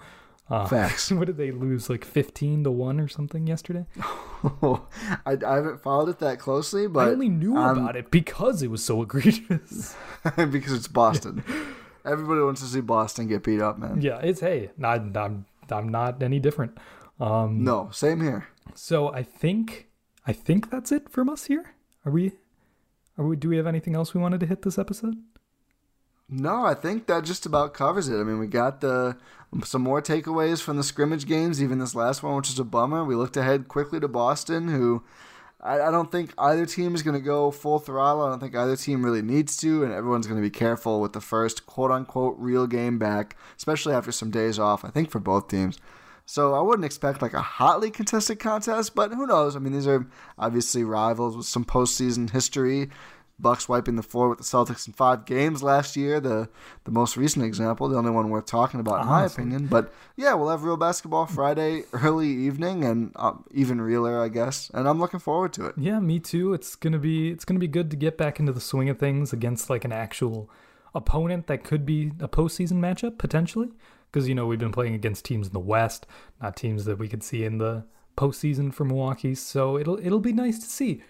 [0.50, 1.12] Uh, Facts.
[1.12, 3.86] what did they lose like fifteen to one or something yesterday?
[4.44, 4.78] I,
[5.26, 8.72] I haven't followed it that closely, but I only knew um, about it because it
[8.72, 9.96] was so egregious.
[10.36, 11.44] because it's Boston.
[12.06, 14.02] Everybody wants to see Boston get beat up, man.
[14.02, 16.78] yeah, it's hey, not, I'm I'm not any different.
[17.20, 18.48] Um, No, same here.
[18.76, 19.88] So I think
[20.26, 21.74] I think that's it from us here.
[22.06, 22.34] Are we
[23.18, 25.18] Or do we have anything else we wanted to hit this episode?
[26.30, 28.20] No, I think that just about covers it.
[28.20, 29.18] I mean, we got the
[29.64, 33.04] some more takeaways from the scrimmage games, even this last one, which is a bummer.
[33.04, 35.04] We looked ahead quickly to Boston, who
[35.62, 38.24] I, I don't think either team is going to go full throttle.
[38.24, 41.14] I don't think either team really needs to, and everyone's going to be careful with
[41.14, 44.86] the first quote unquote real game back, especially after some days off.
[44.86, 45.78] I think for both teams.
[46.30, 49.56] So I wouldn't expect like a hotly contested contest, but who knows?
[49.56, 50.06] I mean, these are
[50.38, 52.90] obviously rivals with some postseason history.
[53.40, 56.20] Bucks wiping the floor with the Celtics in five games last year.
[56.20, 56.50] The
[56.86, 59.68] the most recent example, the only one worth talking about, in my opinion.
[59.68, 64.72] But yeah, we'll have real basketball Friday early evening, and uh, even realer, I guess.
[64.74, 65.76] And I'm looking forward to it.
[65.78, 66.54] Yeah, me too.
[66.54, 69.34] It's gonna be it's gonna be good to get back into the swing of things
[69.34, 70.50] against like an actual
[70.96, 73.70] opponent that could be a postseason matchup potentially.
[74.12, 76.08] Because you know we've been playing against teams in the West,
[76.42, 77.86] not teams that we could see in the
[78.18, 79.36] postseason for Milwaukee.
[79.36, 81.04] So it'll it'll be nice to see.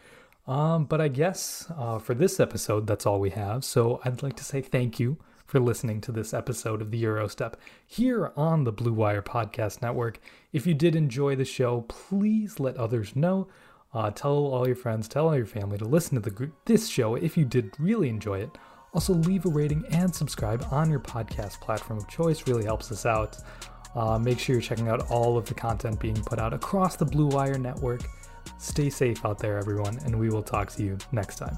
[0.48, 3.66] Um, but I guess uh, for this episode, that's all we have.
[3.66, 7.56] So I'd like to say thank you for listening to this episode of the Eurostep
[7.86, 10.20] here on the Blue Wire Podcast Network.
[10.54, 13.48] If you did enjoy the show, please let others know.
[13.93, 16.88] Uh, tell all your friends, tell all your family to listen to the group, this
[16.88, 18.58] show if you did really enjoy it.
[18.93, 22.48] Also, leave a rating and subscribe on your podcast platform of choice.
[22.48, 23.38] Really helps us out.
[23.95, 27.06] Uh, make sure you're checking out all of the content being put out across the
[27.06, 28.02] Blue Wire Network.
[28.58, 31.58] Stay safe out there, everyone, and we will talk to you next time.